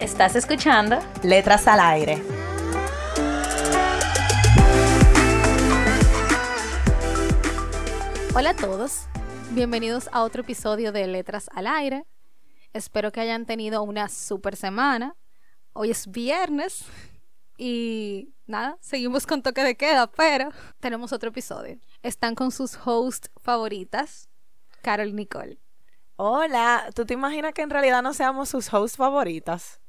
¿Estás 0.00 0.36
escuchando? 0.36 0.98
Letras 1.22 1.66
al 1.66 1.80
aire. 1.80 2.22
Hola 8.34 8.50
a 8.50 8.56
todos, 8.56 9.06
bienvenidos 9.52 10.10
a 10.12 10.22
otro 10.22 10.42
episodio 10.42 10.92
de 10.92 11.06
Letras 11.06 11.48
al 11.54 11.66
Aire. 11.66 12.04
Espero 12.74 13.10
que 13.10 13.20
hayan 13.20 13.46
tenido 13.46 13.82
una 13.82 14.10
super 14.10 14.54
semana. 14.54 15.16
Hoy 15.72 15.92
es 15.92 16.10
viernes 16.10 16.84
y 17.56 18.34
nada, 18.46 18.76
seguimos 18.82 19.26
con 19.26 19.40
toque 19.40 19.64
de 19.64 19.78
queda, 19.78 20.08
pero 20.08 20.50
tenemos 20.78 21.14
otro 21.14 21.30
episodio. 21.30 21.78
Están 22.02 22.34
con 22.34 22.50
sus 22.50 22.78
hosts 22.84 23.30
favoritas, 23.40 24.28
Carol 24.82 25.08
y 25.08 25.12
Nicole. 25.14 25.58
Hola, 26.16 26.90
¿tú 26.94 27.06
te 27.06 27.14
imaginas 27.14 27.54
que 27.54 27.62
en 27.62 27.70
realidad 27.70 28.02
no 28.02 28.12
seamos 28.12 28.50
sus 28.50 28.70
hosts 28.74 28.98
favoritas? 28.98 29.80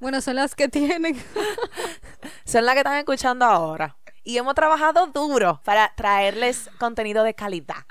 Bueno, 0.00 0.20
son 0.20 0.36
las 0.36 0.54
que 0.54 0.68
tienen. 0.68 1.16
son 2.44 2.64
las 2.64 2.74
que 2.74 2.80
están 2.80 2.98
escuchando 2.98 3.44
ahora. 3.44 3.96
Y 4.22 4.38
hemos 4.38 4.54
trabajado 4.54 5.08
duro 5.08 5.60
para 5.64 5.92
traerles 5.96 6.70
contenido 6.78 7.24
de 7.24 7.34
calidad. 7.34 7.84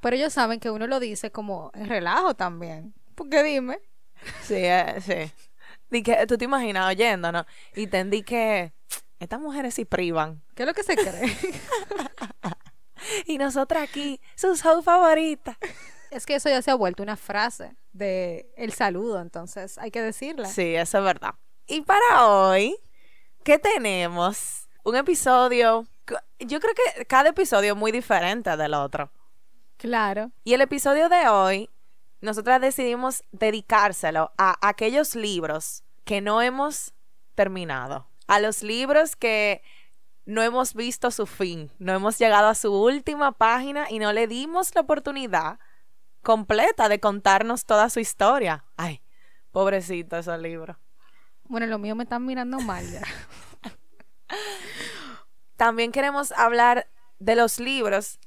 Pero 0.00 0.16
ellos 0.16 0.32
saben 0.32 0.60
que 0.60 0.70
uno 0.70 0.86
lo 0.86 1.00
dice 1.00 1.32
como 1.32 1.72
en 1.74 1.88
relajo 1.88 2.34
también. 2.34 2.94
Porque 3.14 3.42
dime. 3.42 3.80
Sí, 4.42 4.54
eh, 4.56 5.00
sí. 5.00 5.32
Di 5.90 6.02
que, 6.02 6.26
tú 6.26 6.38
te 6.38 6.44
imaginas 6.44 6.88
oyendo, 6.88 7.32
¿no? 7.32 7.44
Y 7.74 7.84
entendí 7.84 8.22
que 8.22 8.72
estas 9.18 9.40
mujeres 9.40 9.74
sí 9.74 9.84
privan. 9.84 10.42
¿Qué 10.54 10.62
es 10.62 10.66
lo 10.66 10.74
que 10.74 10.82
se 10.82 10.94
cree? 10.94 11.36
y 13.26 13.38
nosotras 13.38 13.82
aquí, 13.82 14.20
sus 14.34 14.64
hosts 14.64 14.84
favoritas. 14.84 15.56
Es 16.10 16.26
que 16.26 16.36
eso 16.36 16.48
ya 16.48 16.62
se 16.62 16.70
ha 16.70 16.74
vuelto 16.74 17.02
una 17.02 17.16
frase 17.16 17.76
de 17.96 18.52
el 18.56 18.72
saludo, 18.72 19.20
entonces 19.20 19.78
hay 19.78 19.90
que 19.90 20.02
decirla. 20.02 20.48
Sí, 20.48 20.74
eso 20.74 20.98
es 20.98 21.04
verdad. 21.04 21.34
Y 21.66 21.82
para 21.82 22.26
hoy, 22.26 22.76
¿qué 23.42 23.58
tenemos? 23.58 24.68
Un 24.84 24.96
episodio, 24.96 25.86
yo 26.38 26.60
creo 26.60 26.74
que 26.74 27.04
cada 27.06 27.30
episodio 27.30 27.72
es 27.72 27.78
muy 27.78 27.92
diferente 27.92 28.56
del 28.56 28.74
otro. 28.74 29.10
Claro. 29.76 30.30
Y 30.44 30.54
el 30.54 30.60
episodio 30.60 31.08
de 31.08 31.28
hoy, 31.28 31.70
nosotras 32.20 32.60
decidimos 32.60 33.22
dedicárselo 33.32 34.32
a 34.38 34.56
aquellos 34.66 35.14
libros 35.14 35.82
que 36.04 36.20
no 36.20 36.40
hemos 36.40 36.94
terminado. 37.34 38.06
A 38.26 38.40
los 38.40 38.62
libros 38.62 39.16
que 39.16 39.62
no 40.24 40.42
hemos 40.42 40.74
visto 40.74 41.10
su 41.10 41.26
fin, 41.26 41.70
no 41.78 41.92
hemos 41.92 42.18
llegado 42.18 42.48
a 42.48 42.54
su 42.54 42.72
última 42.72 43.32
página 43.32 43.86
y 43.90 43.98
no 43.98 44.12
le 44.12 44.26
dimos 44.26 44.74
la 44.74 44.80
oportunidad 44.80 45.58
completa 46.26 46.88
de 46.88 46.98
contarnos 46.98 47.66
toda 47.66 47.88
su 47.88 48.00
historia. 48.00 48.64
Ay, 48.76 49.00
pobrecito 49.52 50.16
ese 50.16 50.36
libro. 50.38 50.76
Bueno, 51.44 51.66
lo 51.66 51.78
mío 51.78 51.94
me 51.94 52.02
están 52.02 52.26
mirando 52.26 52.58
mal 52.58 52.84
ya. 52.90 53.02
También 55.56 55.92
queremos 55.92 56.32
hablar 56.32 56.88
de 57.20 57.36
los 57.36 57.60
libros 57.60 58.18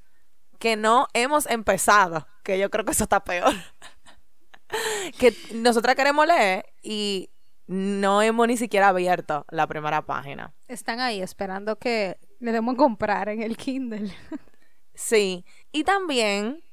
que 0.60 0.78
no 0.78 1.08
hemos 1.14 1.46
empezado, 1.48 2.26
que 2.44 2.58
yo 2.58 2.70
creo 2.70 2.86
que 2.86 2.94
eso 2.94 3.04
está 3.04 3.22
peor. 3.22 3.54
que 5.20 5.36
nosotras 5.56 5.98
queremos 5.98 6.26
leer 6.26 6.68
y 6.82 7.30
no 7.68 8.22
hemos 8.22 8.48
ni 8.48 8.56
siquiera 8.56 8.88
abierto 8.88 9.46
la 9.50 9.68
primera 9.68 10.06
página. 10.06 10.54
Están 10.70 11.02
ahí 11.02 11.22
esperando 11.22 11.78
que 11.78 12.18
le 12.40 12.54
demos 12.54 12.76
a 12.76 12.78
comprar 12.78 13.28
en 13.28 13.42
el 13.42 13.58
Kindle. 13.58 14.10
sí, 14.94 15.44
y 15.74 15.84
también 15.84 16.64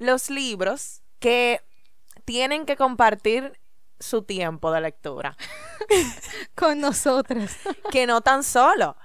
los 0.00 0.30
libros 0.30 1.02
que 1.20 1.60
tienen 2.24 2.66
que 2.66 2.76
compartir 2.76 3.60
su 4.00 4.22
tiempo 4.22 4.72
de 4.72 4.80
lectura. 4.80 5.36
Con 6.56 6.80
nosotras. 6.80 7.56
que 7.92 8.06
no 8.06 8.22
tan 8.22 8.42
solo. 8.42 8.96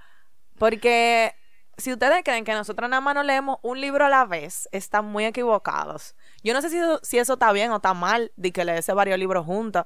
Porque 0.58 1.36
si 1.78 1.92
ustedes 1.92 2.24
creen 2.24 2.46
que 2.46 2.54
nosotros 2.54 2.90
nada 2.90 3.02
más 3.02 3.14
no 3.14 3.24
leemos 3.24 3.58
un 3.62 3.82
libro 3.82 4.06
a 4.06 4.10
la 4.10 4.26
vez, 4.26 4.70
están 4.72 5.06
muy 5.06 5.26
equivocados. 5.26 6.16
Yo 6.44 6.54
no 6.54 6.62
sé 6.62 6.70
si, 6.70 6.78
si 7.04 7.20
eso 7.20 7.34
está 7.34 7.52
bien 7.52 7.72
o 7.72 7.76
está 7.76 7.94
mal 7.94 8.32
de 8.38 8.54
que 8.54 8.64
leese 8.64 8.94
varios 8.94 9.20
libros 9.20 9.46
juntos, 9.46 9.86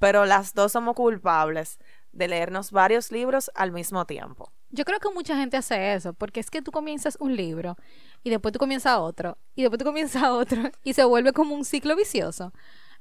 pero 0.00 0.26
las 0.26 0.54
dos 0.54 0.72
somos 0.72 0.96
culpables 0.96 1.78
de 2.10 2.26
leernos 2.26 2.72
varios 2.72 3.12
libros 3.12 3.52
al 3.54 3.70
mismo 3.70 4.04
tiempo. 4.04 4.52
Yo 4.70 4.84
creo 4.84 4.98
que 4.98 5.10
mucha 5.10 5.36
gente 5.36 5.56
hace 5.56 5.94
eso, 5.94 6.12
porque 6.12 6.40
es 6.40 6.50
que 6.50 6.62
tú 6.62 6.72
comienzas 6.72 7.16
un 7.20 7.36
libro 7.36 7.76
y 8.22 8.30
después 8.30 8.52
tú 8.52 8.58
comienzas 8.58 8.98
otro 8.98 9.38
y 9.54 9.62
después 9.62 9.78
tú 9.78 9.84
comienzas 9.84 10.22
otro 10.30 10.70
y 10.84 10.94
se 10.94 11.04
vuelve 11.04 11.32
como 11.32 11.54
un 11.54 11.64
ciclo 11.64 11.96
vicioso. 11.96 12.52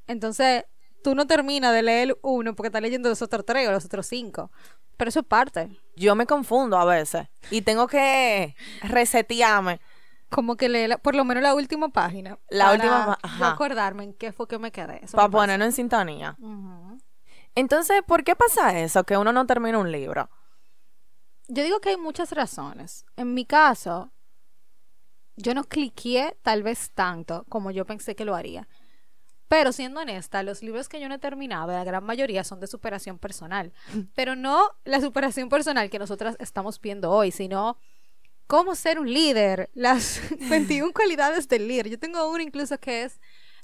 Entonces, 0.07 0.65
tú 1.03 1.15
no 1.15 1.27
terminas 1.27 1.73
de 1.73 1.83
leer 1.83 2.17
uno 2.21 2.55
porque 2.55 2.67
estás 2.67 2.81
leyendo 2.81 3.09
los 3.09 3.21
otros 3.21 3.45
tres 3.45 3.67
o 3.67 3.71
los 3.71 3.85
otros 3.85 4.07
cinco. 4.07 4.51
Pero 4.97 5.09
eso 5.09 5.21
es 5.21 5.25
parte. 5.25 5.69
Yo 5.95 6.15
me 6.15 6.25
confundo 6.25 6.77
a 6.77 6.85
veces 6.85 7.27
y 7.51 7.61
tengo 7.61 7.87
que 7.87 8.55
resetearme. 8.81 9.79
Como 10.29 10.57
que 10.57 10.69
leer 10.69 10.99
por 10.99 11.15
lo 11.15 11.25
menos 11.25 11.41
la 11.41 11.55
última 11.55 11.89
página. 11.89 12.37
La 12.49 12.73
última 12.73 13.17
página. 13.21 13.49
acordarme 13.49 14.03
en 14.03 14.13
qué 14.13 14.31
fue 14.31 14.47
que 14.47 14.59
me 14.59 14.71
quedé. 14.71 15.01
para 15.11 15.29
ponerlo 15.29 15.65
en 15.65 15.71
sintonía. 15.71 16.37
Entonces, 17.55 18.03
¿por 18.05 18.23
qué 18.23 18.35
pasa 18.35 18.77
eso? 18.79 19.03
Que 19.05 19.17
uno 19.17 19.33
no 19.33 19.45
termina 19.47 19.79
un 19.79 19.91
libro. 19.91 20.29
Yo 21.47 21.63
digo 21.63 21.79
que 21.79 21.89
hay 21.89 21.97
muchas 21.97 22.31
razones. 22.31 23.05
En 23.15 23.33
mi 23.33 23.43
caso, 23.43 24.11
yo 25.39 25.53
no 25.53 25.63
cliqué 25.63 26.37
tal 26.41 26.63
vez 26.63 26.91
tanto 26.91 27.45
como 27.49 27.71
yo 27.71 27.85
pensé 27.85 28.15
que 28.15 28.25
lo 28.25 28.35
haría. 28.35 28.67
Pero 29.47 29.71
siendo 29.71 30.01
honesta, 30.01 30.43
los 30.43 30.61
libros 30.61 30.89
que 30.89 30.99
yo 30.99 31.09
no 31.09 31.15
he 31.15 31.19
terminado, 31.19 31.71
la 31.71 31.83
gran 31.83 32.03
mayoría 32.03 32.43
son 32.43 32.59
de 32.59 32.67
superación 32.67 33.17
personal. 33.17 33.73
Pero 34.15 34.35
no 34.35 34.69
la 34.83 35.01
superación 35.01 35.49
personal 35.49 35.89
que 35.89 35.97
nosotras 35.97 36.35
estamos 36.39 36.79
viendo 36.79 37.09
hoy, 37.09 37.31
sino 37.31 37.77
cómo 38.47 38.75
ser 38.75 38.99
un 38.99 39.11
líder, 39.11 39.69
las 39.73 40.21
21 40.49 40.93
cualidades 40.93 41.47
del 41.47 41.67
líder. 41.67 41.89
Yo 41.89 41.99
tengo 41.99 42.29
uno 42.29 42.41
incluso 42.41 42.77
que 42.77 43.03
es 43.03 43.19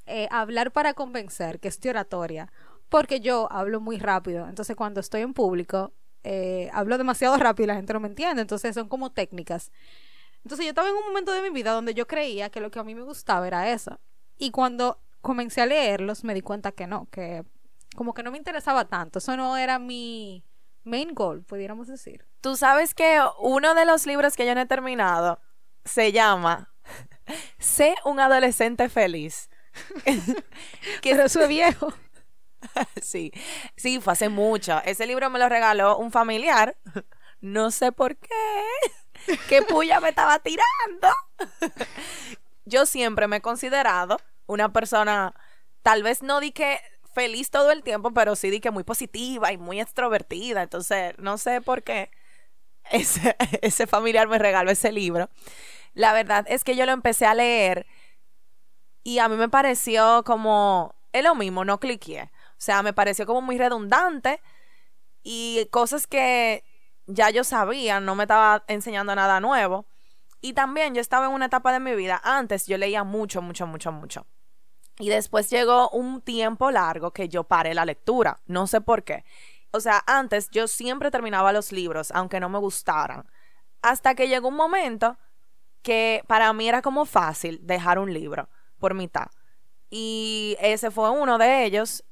eh, 0.05 0.27
hablar 0.31 0.71
para 0.71 0.93
convencer, 0.93 1.59
que 1.59 1.67
es 1.67 1.79
de 1.79 1.89
oratoria, 1.89 2.51
porque 2.89 3.19
yo 3.19 3.47
hablo 3.51 3.79
muy 3.79 3.99
rápido. 3.99 4.47
Entonces 4.47 4.75
cuando 4.75 5.01
estoy 5.01 5.21
en 5.21 5.33
público, 5.33 5.93
eh, 6.23 6.71
hablo 6.73 6.97
demasiado 6.97 7.37
rápido 7.37 7.65
y 7.65 7.67
la 7.67 7.75
gente 7.75 7.93
no 7.93 7.99
me 7.99 8.07
entiende. 8.07 8.41
Entonces 8.41 8.73
son 8.73 8.87
como 8.87 9.11
técnicas. 9.11 9.71
Entonces 10.45 10.67
yo 10.67 10.69
estaba 10.69 10.89
en 10.89 10.95
un 10.95 11.07
momento 11.07 11.31
de 11.31 11.41
mi 11.41 11.49
vida 11.49 11.71
donde 11.71 11.95
yo 11.95 12.05
creía 12.05 12.51
que 12.51 12.61
lo 12.61 12.69
que 12.69 12.77
a 12.77 12.83
mí 12.83 12.93
me 12.93 13.01
gustaba 13.01 13.47
era 13.47 13.71
eso. 13.71 13.99
Y 14.37 14.51
cuando 14.51 15.01
comencé 15.21 15.61
a 15.61 15.65
leerlos, 15.65 16.23
me 16.23 16.35
di 16.35 16.41
cuenta 16.41 16.71
que 16.71 16.85
no, 16.85 17.07
que 17.09 17.43
como 17.95 18.13
que 18.13 18.21
no 18.21 18.29
me 18.29 18.37
interesaba 18.37 18.85
tanto. 18.85 19.17
Eso 19.17 19.35
no 19.35 19.57
era 19.57 19.79
mi 19.79 20.45
main 20.83 21.15
goal, 21.15 21.43
pudiéramos 21.43 21.87
decir. 21.87 22.27
Tú 22.41 22.55
sabes 22.55 22.93
que 22.93 23.19
uno 23.39 23.73
de 23.73 23.87
los 23.87 24.05
libros 24.05 24.35
que 24.35 24.45
yo 24.45 24.53
no 24.53 24.61
he 24.61 24.67
terminado 24.67 25.39
se 25.83 26.11
llama 26.11 26.71
Sé 27.57 27.95
un 28.05 28.19
adolescente 28.19 28.87
feliz. 28.87 29.49
que 31.01 31.11
eso 31.11 31.41
es 31.41 31.47
viejo. 31.49 31.91
sí, 33.01 33.31
sí, 33.75 33.99
fue 33.99 34.13
hace 34.13 34.29
mucho. 34.29 34.79
Ese 34.85 35.07
libro 35.07 35.31
me 35.31 35.39
lo 35.39 35.49
regaló 35.49 35.97
un 35.97 36.11
familiar. 36.11 36.77
No 37.41 37.71
sé 37.71 37.91
por 37.91 38.15
qué. 38.15 38.29
¿Qué 39.49 39.61
puya 39.61 39.99
me 39.99 40.09
estaba 40.09 40.39
tirando? 40.39 41.07
yo 42.65 42.85
siempre 42.85 43.27
me 43.27 43.37
he 43.37 43.41
considerado 43.41 44.17
una 44.47 44.71
persona, 44.71 45.33
tal 45.81 46.03
vez 46.03 46.21
no 46.21 46.39
di 46.39 46.51
que 46.51 46.79
feliz 47.13 47.49
todo 47.49 47.71
el 47.71 47.83
tiempo, 47.83 48.11
pero 48.11 48.35
sí 48.35 48.49
di 48.49 48.59
que 48.59 48.71
muy 48.71 48.83
positiva 48.83 49.51
y 49.51 49.57
muy 49.57 49.79
extrovertida. 49.79 50.63
Entonces, 50.63 51.17
no 51.17 51.37
sé 51.37 51.61
por 51.61 51.83
qué 51.83 52.11
ese, 52.91 53.35
ese 53.61 53.87
familiar 53.87 54.27
me 54.27 54.37
regaló 54.37 54.71
ese 54.71 54.91
libro. 54.91 55.29
La 55.93 56.13
verdad 56.13 56.45
es 56.49 56.63
que 56.63 56.75
yo 56.75 56.85
lo 56.85 56.91
empecé 56.91 57.25
a 57.25 57.33
leer 57.33 57.85
y 59.03 59.19
a 59.19 59.29
mí 59.29 59.37
me 59.37 59.49
pareció 59.49 60.23
como, 60.25 60.95
es 61.13 61.23
lo 61.23 61.35
mismo, 61.35 61.63
no 61.63 61.79
cliqué. 61.79 62.23
O 62.23 62.61
sea, 62.65 62.83
me 62.83 62.93
pareció 62.93 63.25
como 63.25 63.41
muy 63.41 63.57
redundante 63.57 64.41
y 65.23 65.67
cosas 65.71 66.07
que 66.07 66.63
ya 67.07 67.29
yo 67.29 67.43
sabía, 67.43 67.99
no 67.99 68.15
me 68.15 68.23
estaba 68.23 68.63
enseñando 68.67 69.15
nada 69.15 69.39
nuevo. 69.39 69.85
Y 70.41 70.53
también 70.53 70.93
yo 70.93 71.01
estaba 71.01 71.25
en 71.25 71.31
una 71.31 71.45
etapa 71.45 71.73
de 71.73 71.79
mi 71.79 71.95
vida, 71.95 72.21
antes 72.23 72.67
yo 72.67 72.77
leía 72.77 73.03
mucho, 73.03 73.41
mucho, 73.41 73.65
mucho, 73.65 73.91
mucho. 73.91 74.27
Y 74.99 75.09
después 75.09 75.49
llegó 75.49 75.89
un 75.89 76.21
tiempo 76.21 76.71
largo 76.71 77.11
que 77.11 77.27
yo 77.27 77.43
paré 77.43 77.73
la 77.73 77.85
lectura. 77.85 78.39
No 78.45 78.65
sé 78.65 78.79
por 78.79 79.03
qué. 79.03 79.25
O 79.71 79.81
sea, 79.81 80.01
antes 80.07 80.49
yo 80.51 80.67
siempre 80.67 81.11
terminaba 81.11 81.51
los 81.51 81.73
libros, 81.73 82.11
aunque 82.11 82.39
no 82.39 82.47
me 82.47 82.59
gustaran. 82.59 83.25
Hasta 83.81 84.15
que 84.15 84.29
llegó 84.29 84.47
un 84.47 84.55
momento 84.55 85.17
que 85.81 86.23
para 86.27 86.53
mí 86.53 86.69
era 86.69 86.81
como 86.81 87.05
fácil 87.05 87.59
dejar 87.63 87.99
un 87.99 88.13
libro 88.13 88.47
por 88.79 88.93
mitad. 88.93 89.27
Y 89.89 90.55
ese 90.61 90.91
fue 90.91 91.09
uno 91.09 91.37
de 91.37 91.65
ellos. 91.65 92.04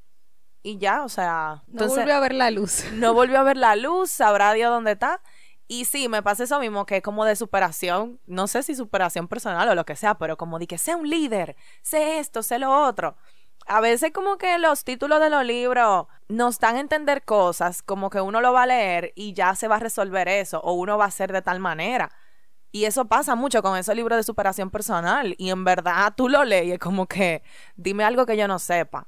Y 0.64 0.78
ya, 0.78 1.04
o 1.04 1.10
sea. 1.10 1.62
No 1.68 1.86
volvió 1.86 2.14
a 2.14 2.20
ver 2.20 2.34
la 2.34 2.50
luz. 2.50 2.84
No 2.94 3.12
volvió 3.12 3.38
a 3.38 3.42
ver 3.42 3.58
la 3.58 3.76
luz, 3.76 4.10
sabrá 4.10 4.54
Dios 4.54 4.70
dónde 4.70 4.92
está. 4.92 5.20
Y 5.68 5.84
sí, 5.84 6.08
me 6.08 6.22
pasa 6.22 6.44
eso 6.44 6.58
mismo, 6.58 6.86
que 6.86 6.96
es 6.96 7.02
como 7.02 7.24
de 7.26 7.36
superación, 7.36 8.18
no 8.26 8.46
sé 8.46 8.62
si 8.62 8.74
superación 8.74 9.28
personal 9.28 9.68
o 9.68 9.74
lo 9.74 9.84
que 9.84 9.94
sea, 9.94 10.16
pero 10.16 10.36
como 10.36 10.58
de 10.58 10.66
que 10.66 10.78
sea 10.78 10.96
un 10.96 11.08
líder, 11.08 11.56
sé 11.82 12.18
esto, 12.18 12.42
sé 12.42 12.58
lo 12.58 12.86
otro. 12.86 13.16
A 13.66 13.80
veces 13.80 14.12
como 14.12 14.36
que 14.38 14.58
los 14.58 14.84
títulos 14.84 15.20
de 15.20 15.30
los 15.30 15.44
libros 15.44 16.06
nos 16.28 16.58
dan 16.58 16.76
a 16.76 16.80
entender 16.80 17.24
cosas, 17.24 17.82
como 17.82 18.10
que 18.10 18.20
uno 18.20 18.40
lo 18.40 18.52
va 18.52 18.62
a 18.64 18.66
leer 18.66 19.12
y 19.16 19.32
ya 19.34 19.54
se 19.54 19.68
va 19.68 19.76
a 19.76 19.80
resolver 19.80 20.28
eso, 20.28 20.60
o 20.60 20.72
uno 20.72 20.98
va 20.98 21.06
a 21.06 21.10
ser 21.10 21.32
de 21.32 21.42
tal 21.42 21.60
manera. 21.60 22.10
Y 22.72 22.86
eso 22.86 23.04
pasa 23.04 23.34
mucho 23.34 23.62
con 23.62 23.76
esos 23.78 23.94
libros 23.94 24.16
de 24.16 24.24
superación 24.24 24.70
personal. 24.70 25.34
Y 25.38 25.50
en 25.50 25.62
verdad 25.64 26.12
tú 26.16 26.28
lo 26.28 26.44
lees 26.44 26.78
como 26.80 27.06
que 27.06 27.42
dime 27.76 28.02
algo 28.02 28.26
que 28.26 28.36
yo 28.36 28.48
no 28.48 28.58
sepa. 28.58 29.06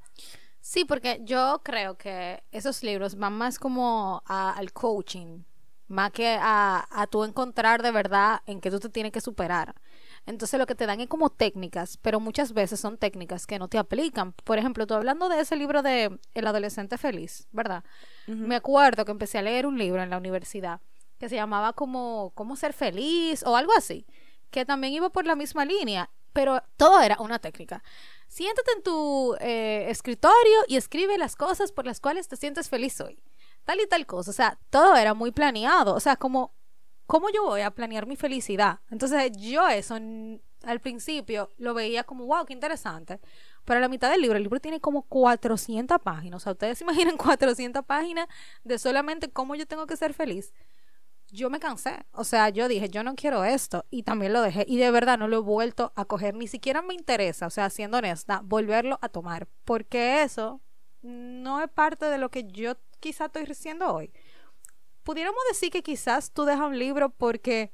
Sí, 0.69 0.85
porque 0.85 1.21
yo 1.23 1.61
creo 1.63 1.97
que 1.97 2.43
esos 2.51 2.83
libros 2.83 3.15
van 3.15 3.35
más 3.35 3.61
como 3.61 4.21
al 4.27 4.73
coaching 4.73 5.45
más 5.87 6.11
que 6.11 6.37
a, 6.41 6.89
a 6.91 7.07
tú 7.07 7.23
encontrar 7.23 7.85
de 7.85 7.93
verdad 7.93 8.41
en 8.47 8.61
qué 8.61 8.73
tú 8.73 8.81
te 8.81 8.89
tienes 8.89 9.13
que 9.13 9.21
superar. 9.21 9.77
Entonces 10.27 10.59
lo 10.59 10.67
que 10.67 10.75
te 10.75 10.87
dan 10.87 11.01
es 11.01 11.07
como 11.07 11.31
técnicas, 11.31 11.99
pero 11.99 12.19
muchas 12.19 12.53
veces 12.53 12.81
son 12.81 12.99
técnicas 12.99 13.47
que 13.47 13.61
no 13.61 13.69
te 13.69 13.79
aplican. 13.79 14.33
Por 14.33 14.59
ejemplo, 14.59 14.89
tú 14.89 14.95
hablando 14.95 15.29
de 15.29 15.39
ese 15.39 15.55
libro 15.55 15.83
de 15.83 16.19
El 16.35 16.47
adolescente 16.49 16.99
feliz, 16.99 17.47
¿verdad? 17.53 17.85
Me 18.27 18.57
acuerdo 18.57 19.05
que 19.05 19.13
empecé 19.13 19.39
a 19.39 19.43
leer 19.43 19.67
un 19.67 19.79
libro 19.79 20.03
en 20.03 20.11
la 20.11 20.19
universidad 20.19 20.81
que 21.21 21.29
se 21.29 21.37
llamaba 21.37 21.75
como 21.75 22.33
Cómo 22.35 22.57
ser 22.57 22.73
feliz 22.73 23.45
o 23.47 23.57
algo 23.57 23.73
así, 23.79 24.05
que 24.51 24.65
también 24.65 24.95
iba 24.95 25.11
por 25.11 25.27
la 25.27 25.37
misma 25.37 25.65
línea, 25.65 26.11
pero 26.33 26.61
todo 26.77 27.01
era 27.01 27.19
una 27.21 27.39
técnica. 27.39 27.85
Siéntate 28.29 28.73
en 28.77 28.83
tu 28.83 29.37
eh, 29.41 29.87
escritorio 29.89 30.59
y 30.69 30.77
escribe 30.77 31.17
las 31.19 31.37
cosas 31.37 31.73
por 31.73 31.87
las 31.87 32.01
cuales 32.01 32.29
te 32.29 32.37
sientes 32.37 32.69
feliz 32.69 33.01
hoy 33.01 33.23
tal 33.67 33.81
y 33.81 33.87
tal 33.87 34.07
cosa. 34.07 34.31
O 34.31 34.35
sea, 34.35 34.59
todo 34.71 34.97
era 34.97 35.13
muy 35.13 35.33
planeado. 35.33 35.95
O 35.95 36.01
sea, 36.01 36.17
como, 36.17 36.55
¿cómo 37.07 37.29
yo 37.31 37.45
voy 37.45 37.61
a 37.61 37.71
planear 37.73 38.07
mi 38.07 38.17
felicidad? 38.17 38.81
Entonces, 38.91 39.33
yo 39.37 39.69
eso 39.69 39.97
al 40.63 40.81
principio 40.81 41.51
lo 41.59 41.75
veía 41.75 42.05
como, 42.05 42.25
wow, 42.27 42.47
qué 42.47 42.55
interesante. 42.55 43.21
Pero 43.65 43.79
a 43.79 43.81
la 43.81 43.89
mitad 43.89 44.11
del 44.11 44.23
libro, 44.23 44.37
el 44.37 44.45
libro 44.45 44.61
tiene 44.61 44.81
como 44.81 45.03
400 45.03 45.99
páginas. 46.01 46.43
O 46.43 46.45
sea, 46.45 46.53
ustedes 46.53 46.79
se 46.79 46.85
imaginan 46.89 47.19
400 47.19 47.85
páginas 47.85 48.29
de 48.65 48.79
solamente 48.79 49.31
cómo 49.31 49.55
yo 49.57 49.67
tengo 49.67 49.87
que 49.87 49.97
ser 49.97 50.15
feliz. 50.15 50.55
Yo 51.31 51.51
me 51.51 51.61
cansé. 51.61 52.07
O 52.13 52.25
sea, 52.25 52.49
yo 52.49 52.69
dije, 52.69 52.89
yo 52.89 53.03
no 53.03 53.15
quiero 53.15 53.45
esto. 53.45 53.85
Y 53.91 54.05
también 54.05 54.33
lo 54.33 54.43
dejé. 54.43 54.65
Y 54.69 54.79
de 54.79 54.91
verdad 54.91 55.19
no 55.19 55.29
lo 55.29 55.39
he 55.39 55.41
vuelto 55.41 55.93
a 55.97 56.05
coger. 56.05 56.35
Ni 56.35 56.47
siquiera 56.47 56.83
me 56.83 56.95
interesa, 56.95 57.47
o 57.47 57.51
sea, 57.51 57.71
siendo 57.71 57.99
honesta, 57.99 58.41
volverlo 58.45 58.99
a 59.03 59.09
tomar. 59.09 59.49
Porque 59.65 60.23
eso 60.23 60.61
no 61.03 61.63
es 61.63 61.71
parte 61.71 62.07
de 62.07 62.19
lo 62.19 62.31
que 62.31 62.45
yo 62.45 62.75
quizás 63.01 63.27
estoy 63.27 63.45
diciendo 63.45 63.93
hoy. 63.93 64.13
Pudiéramos 65.03 65.41
decir 65.49 65.71
que 65.71 65.83
quizás 65.83 66.33
tú 66.33 66.45
dejas 66.45 66.67
un 66.67 66.79
libro 66.79 67.11
porque 67.11 67.71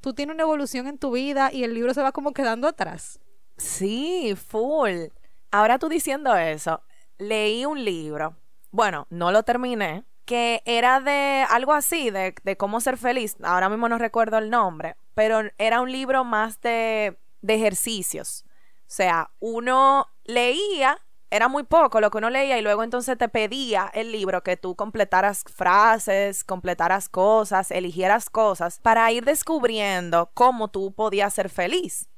tú 0.00 0.14
tienes 0.14 0.34
una 0.34 0.44
evolución 0.44 0.86
en 0.86 0.98
tu 0.98 1.12
vida 1.12 1.50
y 1.52 1.64
el 1.64 1.74
libro 1.74 1.92
se 1.92 2.02
va 2.02 2.12
como 2.12 2.32
quedando 2.32 2.68
atrás. 2.68 3.20
Sí, 3.56 4.34
full. 4.34 5.08
Ahora 5.50 5.78
tú 5.78 5.88
diciendo 5.88 6.34
eso, 6.36 6.82
leí 7.18 7.66
un 7.66 7.84
libro, 7.84 8.36
bueno, 8.70 9.06
no 9.10 9.32
lo 9.32 9.42
terminé, 9.42 10.04
que 10.30 10.62
era 10.64 11.00
de 11.00 11.44
algo 11.50 11.72
así, 11.72 12.10
de, 12.10 12.36
de 12.44 12.56
cómo 12.56 12.80
ser 12.80 12.96
feliz. 12.96 13.36
Ahora 13.42 13.68
mismo 13.68 13.88
no 13.88 13.98
recuerdo 13.98 14.38
el 14.38 14.48
nombre, 14.48 14.94
pero 15.14 15.40
era 15.58 15.80
un 15.80 15.90
libro 15.90 16.22
más 16.22 16.60
de, 16.60 17.18
de 17.42 17.54
ejercicios. 17.54 18.44
O 18.46 18.84
sea, 18.86 19.32
uno 19.40 20.06
leía 20.22 21.00
era 21.32 21.48
muy 21.48 21.64
poco 21.64 22.00
lo 22.00 22.12
que 22.12 22.18
uno 22.18 22.30
leía 22.30 22.58
y 22.58 22.62
luego 22.62 22.84
entonces 22.84 23.18
te 23.18 23.28
pedía 23.28 23.90
el 23.92 24.12
libro 24.12 24.44
que 24.44 24.56
tú 24.56 24.76
completaras 24.76 25.42
frases, 25.52 26.44
completaras 26.44 27.08
cosas, 27.08 27.72
eligieras 27.72 28.30
cosas 28.30 28.78
para 28.78 29.10
ir 29.10 29.24
descubriendo 29.24 30.30
cómo 30.34 30.68
tú 30.68 30.94
podías 30.94 31.34
ser 31.34 31.48
feliz. 31.48 32.08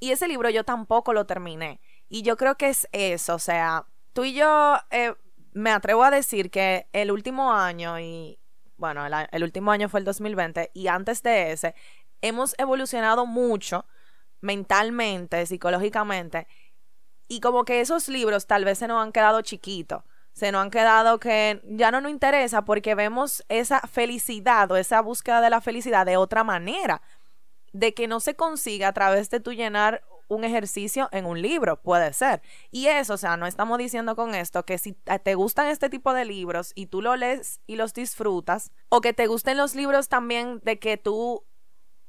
Y 0.00 0.10
ese 0.10 0.28
libro 0.28 0.50
yo 0.50 0.64
tampoco 0.64 1.14
lo 1.14 1.24
terminé. 1.24 1.80
Y 2.10 2.20
yo 2.20 2.36
creo 2.36 2.56
que 2.56 2.68
es 2.68 2.88
eso, 2.92 3.34
o 3.34 3.38
sea, 3.38 3.86
tú 4.12 4.24
y 4.24 4.34
yo 4.34 4.76
eh, 4.90 5.14
me 5.54 5.70
atrevo 5.70 6.04
a 6.04 6.10
decir 6.10 6.50
que 6.50 6.88
el 6.92 7.10
último 7.10 7.52
año 7.52 7.98
y, 7.98 8.38
bueno, 8.76 9.06
el, 9.06 9.42
último 9.42 9.70
año 9.70 9.88
fue 9.88 10.00
el 10.00 10.04
2020 10.04 10.72
y 10.74 10.88
antes 10.88 11.22
de 11.22 11.52
ese, 11.52 11.74
hemos 12.20 12.54
evolucionado 12.58 13.24
mucho 13.24 13.86
mentalmente, 14.40 15.46
psicológicamente 15.46 16.46
y 17.28 17.40
como 17.40 17.64
que 17.64 17.80
esos 17.80 18.08
libros 18.08 18.46
tal 18.46 18.64
vez 18.64 18.78
se 18.78 18.88
nos 18.88 19.02
han 19.02 19.12
quedado 19.12 19.40
chiquitos, 19.42 20.02
se 20.32 20.50
nos 20.50 20.62
han 20.62 20.70
quedado 20.70 21.20
que 21.20 21.62
ya 21.64 21.92
no 21.92 22.00
nos 22.00 22.10
interesa 22.10 22.64
porque 22.64 22.96
vemos 22.96 23.44
esa 23.48 23.80
felicidad 23.80 24.70
o 24.72 24.76
esa 24.76 25.00
búsqueda 25.00 25.40
de 25.40 25.50
la 25.50 25.60
felicidad 25.60 26.04
de 26.04 26.16
otra 26.16 26.42
manera, 26.42 27.00
de 27.72 27.94
que 27.94 28.08
no 28.08 28.18
se 28.18 28.34
consiga 28.34 28.88
a 28.88 28.92
través 28.92 29.30
de 29.30 29.40
tu 29.40 29.52
llenar 29.52 30.02
un 30.28 30.44
ejercicio 30.44 31.08
en 31.12 31.26
un 31.26 31.40
libro, 31.40 31.80
puede 31.82 32.12
ser. 32.12 32.42
Y 32.70 32.86
eso, 32.86 33.14
o 33.14 33.18
sea, 33.18 33.36
no 33.36 33.46
estamos 33.46 33.78
diciendo 33.78 34.16
con 34.16 34.34
esto 34.34 34.64
que 34.64 34.78
si 34.78 34.92
te 34.92 35.34
gustan 35.34 35.68
este 35.68 35.88
tipo 35.88 36.12
de 36.12 36.24
libros 36.24 36.72
y 36.74 36.86
tú 36.86 37.02
lo 37.02 37.16
lees 37.16 37.60
y 37.66 37.76
los 37.76 37.94
disfrutas, 37.94 38.72
o 38.88 39.00
que 39.00 39.12
te 39.12 39.26
gusten 39.26 39.56
los 39.56 39.74
libros 39.74 40.08
también 40.08 40.60
de 40.64 40.78
que 40.78 40.96
tú 40.96 41.44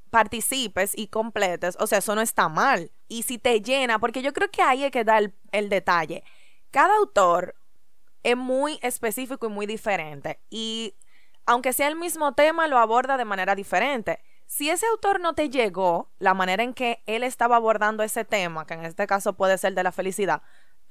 participes 0.09 0.97
y 0.97 1.07
completes, 1.07 1.75
o 1.79 1.87
sea, 1.87 1.97
eso 1.97 2.15
no 2.15 2.21
está 2.21 2.47
mal. 2.47 2.91
Y 3.07 3.23
si 3.23 3.37
te 3.37 3.61
llena, 3.61 3.99
porque 3.99 4.21
yo 4.21 4.31
creo 4.31 4.49
que 4.49 4.61
ahí 4.61 4.83
hay 4.83 4.91
que 4.91 5.03
dar 5.03 5.33
el, 5.51 5.69
detalle. 5.69 6.23
Cada 6.71 6.95
autor 6.95 7.55
es 8.23 8.37
muy 8.37 8.79
específico 8.81 9.47
y 9.47 9.49
muy 9.49 9.65
diferente. 9.65 10.39
Y 10.49 10.95
aunque 11.45 11.73
sea 11.73 11.89
el 11.89 11.95
mismo 11.95 12.33
tema, 12.33 12.67
lo 12.67 12.77
aborda 12.77 13.17
de 13.17 13.25
manera 13.25 13.55
diferente. 13.55 14.19
Si 14.45 14.69
ese 14.69 14.85
autor 14.87 15.19
no 15.19 15.33
te 15.33 15.49
llegó, 15.49 16.11
la 16.19 16.33
manera 16.33 16.63
en 16.63 16.73
que 16.73 17.03
él 17.07 17.23
estaba 17.23 17.55
abordando 17.55 18.03
ese 18.03 18.25
tema, 18.25 18.65
que 18.65 18.75
en 18.75 18.85
este 18.85 19.07
caso 19.07 19.33
puede 19.33 19.57
ser 19.57 19.73
de 19.73 19.83
la 19.83 19.91
felicidad, 19.91 20.41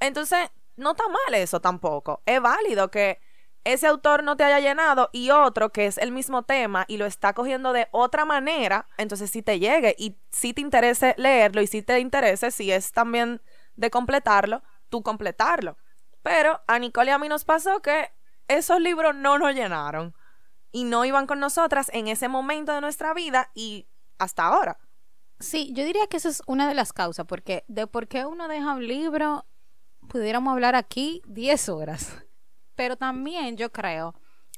entonces 0.00 0.50
no 0.76 0.92
está 0.92 1.04
mal 1.08 1.34
eso 1.34 1.60
tampoco. 1.60 2.22
Es 2.26 2.40
válido 2.40 2.90
que 2.90 3.20
ese 3.64 3.86
autor 3.86 4.22
no 4.22 4.36
te 4.36 4.44
haya 4.44 4.60
llenado 4.60 5.08
y 5.12 5.30
otro 5.30 5.72
que 5.72 5.86
es 5.86 5.96
el 5.98 6.12
mismo 6.12 6.42
tema 6.42 6.84
y 6.86 6.98
lo 6.98 7.06
está 7.06 7.32
cogiendo 7.32 7.72
de 7.72 7.88
otra 7.92 8.24
manera, 8.24 8.88
entonces 8.98 9.30
si 9.30 9.42
te 9.42 9.58
llegue 9.58 9.94
y 9.98 10.18
si 10.30 10.52
te 10.52 10.60
interese 10.60 11.14
leerlo 11.16 11.62
y 11.62 11.66
si 11.66 11.82
te 11.82 11.98
interese, 11.98 12.50
si 12.50 12.70
es 12.70 12.92
también 12.92 13.40
de 13.76 13.90
completarlo, 13.90 14.62
tú 14.90 15.02
completarlo. 15.02 15.78
Pero 16.22 16.62
a 16.66 16.78
Nicole 16.78 17.10
y 17.10 17.14
a 17.14 17.18
mí 17.18 17.28
nos 17.28 17.44
pasó 17.44 17.80
que 17.80 18.12
esos 18.48 18.80
libros 18.80 19.14
no 19.14 19.38
nos 19.38 19.54
llenaron 19.54 20.14
y 20.74 20.82
no 20.82 21.04
iban 21.04 21.28
con 21.28 21.38
nosotras 21.38 21.88
en 21.94 22.08
ese 22.08 22.26
momento 22.26 22.74
de 22.74 22.80
nuestra 22.80 23.14
vida 23.14 23.48
y 23.54 23.86
hasta 24.18 24.44
ahora. 24.44 24.76
Sí, 25.38 25.72
yo 25.72 25.84
diría 25.84 26.08
que 26.08 26.16
esa 26.16 26.28
es 26.28 26.42
una 26.48 26.66
de 26.66 26.74
las 26.74 26.92
causas, 26.92 27.26
porque 27.26 27.64
de 27.68 27.86
por 27.86 28.08
qué 28.08 28.26
uno 28.26 28.48
deja 28.48 28.74
un 28.74 28.84
libro, 28.84 29.46
pudiéramos 30.08 30.50
hablar 30.50 30.74
aquí 30.74 31.22
10 31.28 31.68
horas. 31.68 32.16
Pero 32.74 32.96
también 32.96 33.56
yo 33.56 33.70
creo, 33.70 34.16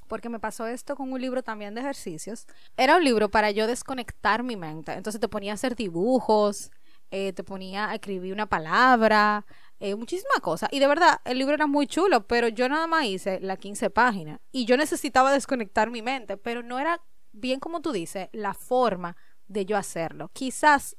porque 0.09 0.31
me 0.31 0.41
pasó 0.41 0.67
esto 0.67 0.97
con 0.97 1.13
un 1.13 1.21
libro 1.21 1.43
también 1.43 1.75
de 1.75 1.83
ejercicios, 1.83 2.47
era 2.79 2.97
un 2.97 3.05
libro 3.05 3.29
para 3.29 3.51
yo 3.51 3.67
desconectar 3.67 4.43
mi 4.43 4.57
mente. 4.57 4.95
Entonces 4.95 5.21
te 5.21 5.29
ponía 5.29 5.53
a 5.53 5.57
hacer 5.57 5.77
dibujos, 5.77 6.71
eh, 7.11 7.35
te 7.35 7.45
ponía 7.45 7.91
a 7.91 7.95
escribir 7.95 8.33
una 8.33 8.47
palabra, 8.47 9.45
eh, 9.79 9.95
muchísimas 9.95 10.41
cosas. 10.41 10.69
Y 10.73 10.79
de 10.79 10.87
verdad, 10.87 11.21
el 11.25 11.39
libro 11.39 11.55
era 11.55 11.67
muy 11.67 11.87
chulo, 11.87 12.27
pero 12.27 12.49
yo 12.49 12.69
nada 12.69 12.87
más 12.87 13.05
hice 13.05 13.41
las 13.41 13.59
15 13.59 13.91
páginas. 13.91 14.41
Y 14.53 14.65
yo 14.65 14.77
necesitaba 14.77 15.33
desconectar 15.33 15.91
mi 15.91 16.03
mente, 16.03 16.37
pero 16.37 16.63
no 16.63 16.79
era 16.79 17.03
bien 17.33 17.61
como 17.61 17.81
tú 17.81 17.93
dices, 17.93 18.29
la 18.33 18.55
forma 18.55 19.17
de 19.47 19.67
yo 19.67 19.77
hacerlo. 19.77 20.31
Quizás 20.33 20.97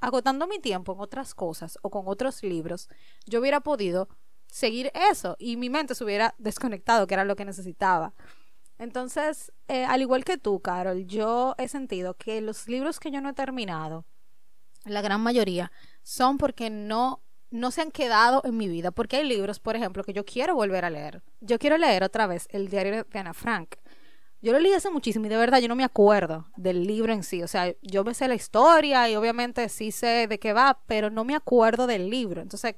agotando 0.00 0.46
mi 0.46 0.58
tiempo 0.58 0.92
en 0.92 1.00
otras 1.00 1.34
cosas 1.34 1.78
o 1.82 1.90
con 1.90 2.02
otros 2.06 2.42
libros, 2.42 2.88
yo 3.26 3.40
hubiera 3.40 3.60
podido 3.60 4.08
seguir 4.46 4.92
eso 4.94 5.36
y 5.38 5.56
mi 5.56 5.70
mente 5.70 5.94
se 5.94 6.04
hubiera 6.04 6.34
desconectado, 6.38 7.06
que 7.06 7.14
era 7.14 7.24
lo 7.24 7.36
que 7.36 7.44
necesitaba. 7.44 8.14
Entonces, 8.78 9.52
eh, 9.68 9.84
al 9.84 10.02
igual 10.02 10.24
que 10.24 10.36
tú, 10.36 10.60
Carol, 10.60 11.06
yo 11.06 11.54
he 11.58 11.68
sentido 11.68 12.14
que 12.14 12.40
los 12.40 12.68
libros 12.68 13.00
que 13.00 13.10
yo 13.10 13.20
no 13.20 13.30
he 13.30 13.34
terminado, 13.34 14.04
la 14.84 15.00
gran 15.00 15.22
mayoría, 15.22 15.72
son 16.02 16.38
porque 16.38 16.70
no, 16.70 17.23
no 17.54 17.70
se 17.70 17.82
han 17.82 17.92
quedado 17.92 18.42
en 18.44 18.56
mi 18.56 18.68
vida. 18.68 18.90
Porque 18.90 19.16
hay 19.16 19.24
libros, 19.24 19.60
por 19.60 19.76
ejemplo, 19.76 20.02
que 20.02 20.12
yo 20.12 20.24
quiero 20.24 20.56
volver 20.56 20.84
a 20.84 20.90
leer. 20.90 21.22
Yo 21.40 21.58
quiero 21.58 21.78
leer 21.78 22.02
otra 22.02 22.26
vez 22.26 22.48
el 22.50 22.68
diario 22.68 23.04
de 23.04 23.18
Ana 23.18 23.32
Frank. 23.32 23.76
Yo 24.42 24.52
lo 24.52 24.58
leí 24.58 24.72
hace 24.72 24.90
muchísimo 24.90 25.24
y 25.26 25.28
de 25.28 25.36
verdad 25.36 25.60
yo 25.60 25.68
no 25.68 25.76
me 25.76 25.84
acuerdo 25.84 26.46
del 26.56 26.84
libro 26.84 27.12
en 27.12 27.22
sí. 27.22 27.42
O 27.42 27.48
sea, 27.48 27.72
yo 27.80 28.04
me 28.04 28.12
sé 28.12 28.26
la 28.28 28.34
historia 28.34 29.08
y 29.08 29.14
obviamente 29.14 29.68
sí 29.68 29.92
sé 29.92 30.26
de 30.26 30.38
qué 30.38 30.52
va, 30.52 30.80
pero 30.86 31.10
no 31.10 31.24
me 31.24 31.36
acuerdo 31.36 31.86
del 31.86 32.10
libro. 32.10 32.42
Entonces, 32.42 32.74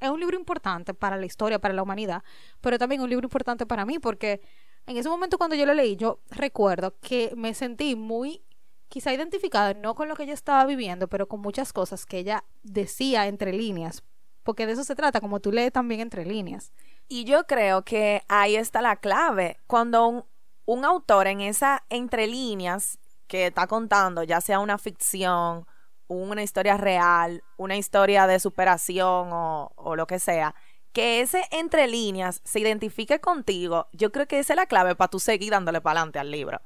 es 0.00 0.08
un 0.08 0.18
libro 0.18 0.36
importante 0.36 0.94
para 0.94 1.18
la 1.18 1.26
historia, 1.26 1.58
para 1.58 1.74
la 1.74 1.82
humanidad, 1.82 2.24
pero 2.62 2.78
también 2.78 3.02
un 3.02 3.10
libro 3.10 3.26
importante 3.26 3.66
para 3.66 3.84
mí 3.84 3.98
porque 3.98 4.40
en 4.86 4.96
ese 4.96 5.10
momento 5.10 5.36
cuando 5.36 5.54
yo 5.54 5.66
lo 5.66 5.74
leí, 5.74 5.96
yo 5.96 6.20
recuerdo 6.30 6.96
que 7.00 7.32
me 7.36 7.52
sentí 7.52 7.94
muy 7.94 8.42
quizá 8.90 9.14
identificada, 9.14 9.72
no 9.72 9.94
con 9.94 10.08
lo 10.08 10.16
que 10.16 10.24
ella 10.24 10.34
estaba 10.34 10.66
viviendo, 10.66 11.08
pero 11.08 11.28
con 11.28 11.40
muchas 11.40 11.72
cosas 11.72 12.04
que 12.04 12.18
ella 12.18 12.44
decía 12.62 13.28
entre 13.28 13.52
líneas, 13.52 14.02
porque 14.42 14.66
de 14.66 14.72
eso 14.72 14.84
se 14.84 14.96
trata, 14.96 15.20
como 15.20 15.40
tú 15.40 15.52
lees 15.52 15.72
también 15.72 16.00
entre 16.00 16.26
líneas. 16.26 16.72
Y 17.08 17.24
yo 17.24 17.46
creo 17.46 17.84
que 17.84 18.22
ahí 18.28 18.56
está 18.56 18.82
la 18.82 18.96
clave, 18.96 19.58
cuando 19.66 20.26
un, 20.66 20.84
autor 20.84 21.28
en 21.28 21.40
esa 21.40 21.84
entre 21.88 22.26
líneas 22.26 22.98
que 23.28 23.46
está 23.46 23.66
contando, 23.68 24.24
ya 24.24 24.40
sea 24.40 24.58
una 24.58 24.76
ficción, 24.76 25.66
una 26.08 26.42
historia 26.42 26.76
real, 26.76 27.44
una 27.56 27.76
historia 27.76 28.26
de 28.26 28.40
superación 28.40 29.32
o, 29.32 29.72
o 29.76 29.94
lo 29.94 30.08
que 30.08 30.18
sea, 30.18 30.54
que 30.92 31.20
ese 31.20 31.44
entre 31.52 31.86
líneas 31.86 32.40
se 32.44 32.58
identifique 32.58 33.20
contigo, 33.20 33.88
yo 33.92 34.10
creo 34.10 34.26
que 34.26 34.40
esa 34.40 34.54
es 34.54 34.56
la 34.56 34.66
clave 34.66 34.96
para 34.96 35.10
tú 35.10 35.20
seguir 35.20 35.52
dándole 35.52 35.80
para 35.80 36.00
adelante 36.00 36.18
al 36.18 36.32
libro. 36.32 36.60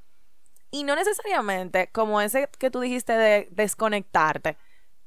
Y 0.75 0.83
no 0.83 0.97
necesariamente 0.97 1.89
como 1.93 2.21
ese 2.21 2.51
que 2.59 2.69
tú 2.69 2.81
dijiste 2.81 3.13
de 3.13 3.47
desconectarte. 3.53 4.59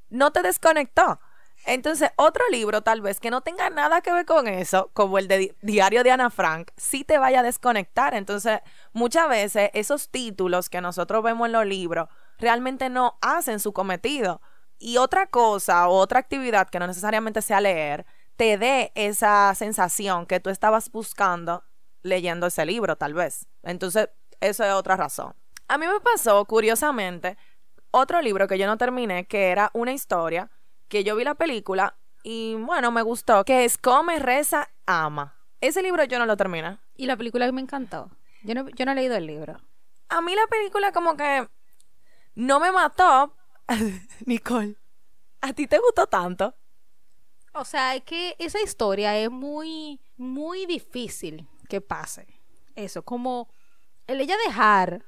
No 0.07 0.31
te 0.31 0.41
desconectó. 0.41 1.19
Entonces, 1.65 2.09
otro 2.15 2.45
libro 2.49 2.83
tal 2.83 3.01
vez 3.01 3.19
que 3.19 3.31
no 3.31 3.41
tenga 3.41 3.69
nada 3.69 3.99
que 3.99 4.13
ver 4.13 4.25
con 4.25 4.47
eso, 4.47 4.89
como 4.93 5.17
el 5.17 5.27
de 5.27 5.57
Diario 5.61 6.05
de 6.05 6.11
Ana 6.11 6.29
Frank, 6.29 6.71
sí 6.77 7.03
te 7.03 7.17
vaya 7.17 7.41
a 7.41 7.43
desconectar. 7.43 8.13
Entonces, 8.13 8.61
muchas 8.93 9.27
veces 9.27 9.69
esos 9.73 10.07
títulos 10.07 10.69
que 10.69 10.79
nosotros 10.79 11.21
vemos 11.21 11.47
en 11.47 11.51
los 11.51 11.65
libros 11.65 12.07
realmente 12.37 12.87
no 12.87 13.17
hacen 13.19 13.59
su 13.59 13.73
cometido. 13.73 14.39
Y 14.79 14.95
otra 14.95 15.27
cosa 15.27 15.89
o 15.89 15.97
otra 15.97 16.19
actividad 16.19 16.69
que 16.69 16.79
no 16.79 16.87
necesariamente 16.87 17.41
sea 17.41 17.59
leer, 17.59 18.05
te 18.37 18.57
dé 18.57 18.93
esa 18.95 19.53
sensación 19.53 20.27
que 20.27 20.39
tú 20.39 20.49
estabas 20.49 20.89
buscando 20.93 21.65
leyendo 22.03 22.47
ese 22.47 22.65
libro, 22.65 22.95
tal 22.95 23.13
vez. 23.13 23.49
Entonces, 23.63 24.07
eso 24.39 24.63
es 24.63 24.71
otra 24.71 24.95
razón. 24.95 25.35
A 25.67 25.77
mí 25.77 25.85
me 25.85 25.99
pasó, 25.99 26.45
curiosamente, 26.45 27.37
otro 27.91 28.21
libro 28.21 28.47
que 28.47 28.57
yo 28.57 28.67
no 28.67 28.77
terminé, 28.77 29.25
que 29.25 29.49
era 29.49 29.69
una 29.73 29.91
historia, 29.91 30.49
que 30.87 31.03
yo 31.03 31.15
vi 31.15 31.23
la 31.23 31.35
película 31.35 31.97
y 32.29 32.55
bueno, 32.55 32.91
me 32.91 33.01
gustó, 33.01 33.45
que 33.45 33.63
es 33.63 33.77
Come, 33.77 34.19
Reza, 34.19 34.69
Ama. 34.85 35.35
Ese 35.61 35.81
libro 35.81 36.03
yo 36.03 36.19
no 36.19 36.25
lo 36.25 36.35
terminé. 36.35 36.77
Y 36.95 37.05
la 37.05 37.15
película 37.15 37.49
me 37.51 37.61
encantó. 37.61 38.11
Yo 38.43 38.53
no, 38.53 38.67
yo 38.69 38.85
no 38.85 38.91
he 38.91 38.95
leído 38.95 39.15
el 39.15 39.25
libro. 39.25 39.61
A 40.09 40.21
mí 40.21 40.35
la 40.35 40.45
película 40.47 40.91
como 40.91 41.15
que 41.15 41.47
no 42.35 42.59
me 42.59 42.71
mató. 42.71 43.33
Nicole, 44.25 44.75
¿a 45.41 45.53
ti 45.53 45.67
te 45.67 45.79
gustó 45.79 46.07
tanto? 46.07 46.53
O 47.53 47.65
sea, 47.65 47.95
es 47.95 48.03
que 48.03 48.35
esa 48.39 48.61
historia 48.61 49.17
es 49.17 49.31
muy, 49.31 50.01
muy 50.17 50.65
difícil 50.65 51.47
que 51.69 51.81
pase. 51.81 52.27
Eso, 52.75 53.03
como 53.03 53.49
el 54.05 54.21
ella 54.21 54.35
dejar 54.45 55.05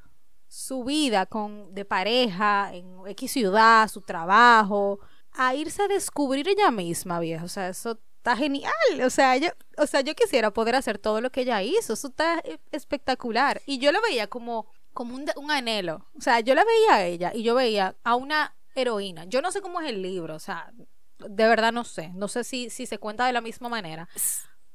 su 0.49 0.83
vida 0.83 1.27
con, 1.27 1.73
de 1.73 1.85
pareja 1.85 2.71
en 2.73 3.07
X 3.07 3.31
ciudad, 3.31 3.87
su 3.87 4.01
trabajo, 4.01 4.99
a 5.31 5.53
irse 5.53 5.83
a 5.83 5.87
descubrir 5.87 6.47
ella 6.49 6.71
misma, 6.71 7.19
viejo. 7.19 7.45
O 7.45 7.47
sea, 7.47 7.69
eso 7.69 7.99
está 8.17 8.35
genial. 8.35 8.73
O 9.05 9.09
sea, 9.11 9.37
yo, 9.37 9.49
o 9.77 9.85
sea, 9.85 10.01
yo 10.01 10.15
quisiera 10.15 10.51
poder 10.51 10.75
hacer 10.75 10.97
todo 10.97 11.21
lo 11.21 11.31
que 11.31 11.41
ella 11.41 11.61
hizo. 11.61 11.93
Eso 11.93 12.07
está 12.07 12.39
e, 12.43 12.59
espectacular. 12.71 13.61
Y 13.67 13.77
yo 13.77 13.91
lo 13.91 14.01
veía 14.01 14.27
como, 14.27 14.65
como 14.91 15.15
un, 15.15 15.25
un 15.35 15.51
anhelo. 15.51 16.07
O 16.17 16.21
sea, 16.21 16.39
yo 16.39 16.55
la 16.55 16.65
veía 16.65 16.95
a 16.95 17.05
ella 17.05 17.31
y 17.33 17.43
yo 17.43 17.53
veía 17.53 17.95
a 18.03 18.15
una 18.15 18.55
heroína. 18.73 19.25
Yo 19.25 19.43
no 19.43 19.51
sé 19.51 19.61
cómo 19.61 19.79
es 19.81 19.89
el 19.89 20.01
libro, 20.01 20.35
o 20.35 20.39
sea, 20.39 20.73
de 21.19 21.47
verdad 21.47 21.71
no 21.71 21.83
sé. 21.83 22.09
No 22.15 22.27
sé 22.27 22.43
si, 22.43 22.71
si 22.71 22.87
se 22.87 22.97
cuenta 22.97 23.27
de 23.27 23.33
la 23.33 23.41
misma 23.41 23.69
manera. 23.69 24.09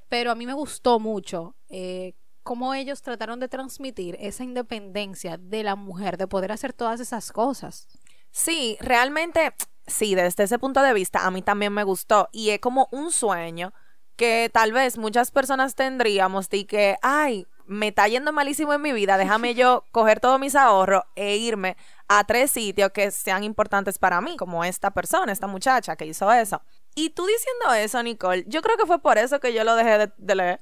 Pero 0.09 0.31
a 0.31 0.37
mí 0.37 0.47
me 0.47 0.53
gustó 0.53 1.01
mucho 1.01 1.57
eh, 1.69 2.15
cómo 2.45 2.75
ellos 2.75 3.03
trataron 3.03 3.41
de 3.41 3.49
transmitir 3.49 4.17
esa 4.21 4.45
independencia 4.45 5.37
de 5.39 5.65
la 5.65 5.75
mujer, 5.75 6.17
de 6.17 6.29
poder 6.29 6.53
hacer 6.53 6.73
todas 6.73 7.01
esas 7.01 7.33
cosas. 7.33 7.89
Sí, 8.31 8.77
realmente, 8.81 9.55
sí, 9.87 10.15
desde 10.15 10.45
ese 10.45 10.59
punto 10.59 10.83
de 10.83 10.93
vista 10.93 11.27
a 11.27 11.31
mí 11.31 11.43
también 11.43 11.73
me 11.73 11.83
gustó 11.83 12.29
y 12.31 12.51
es 12.51 12.61
como 12.61 12.89
un 12.93 13.11
sueño 13.11 13.73
que 14.17 14.51
tal 14.53 14.73
vez 14.73 14.99
muchas 14.99 15.31
personas 15.31 15.75
tendríamos 15.75 16.49
de 16.49 16.67
que, 16.67 16.97
ay, 17.03 17.47
me 17.67 17.89
está 17.89 18.07
yendo 18.07 18.33
malísimo 18.33 18.75
en 18.75 18.83
mi 18.83 18.93
vida, 18.93 19.17
déjame 19.17 19.55
yo 19.55 19.85
coger 19.93 20.21
todos 20.21 20.39
mis 20.39 20.55
ahorros 20.55 21.03
e 21.17 21.37
irme 21.37 21.77
a 22.09 22.25
tres 22.25 22.51
sitios 22.51 22.91
que 22.91 23.11
sean 23.11 23.43
importantes 23.43 23.99
para 23.99 24.21
mí, 24.21 24.37
como 24.37 24.65
esta 24.65 24.91
persona, 24.93 25.33
esta 25.33 25.47
muchacha 25.47 25.97
que 25.97 26.07
hizo 26.07 26.31
eso. 26.31 26.63
Y 26.95 27.11
tú 27.11 27.27
diciendo 27.27 27.75
eso, 27.75 28.03
Nicole, 28.03 28.45
yo 28.47 28.61
creo 28.63 28.77
que 28.77 28.87
fue 28.87 29.01
por 29.01 29.19
eso 29.19 29.41
que 29.41 29.55
yo 29.55 29.65
lo 29.65 29.75
dejé 29.75 29.99
de, 29.99 30.13
de 30.19 30.35
leer. 30.35 30.61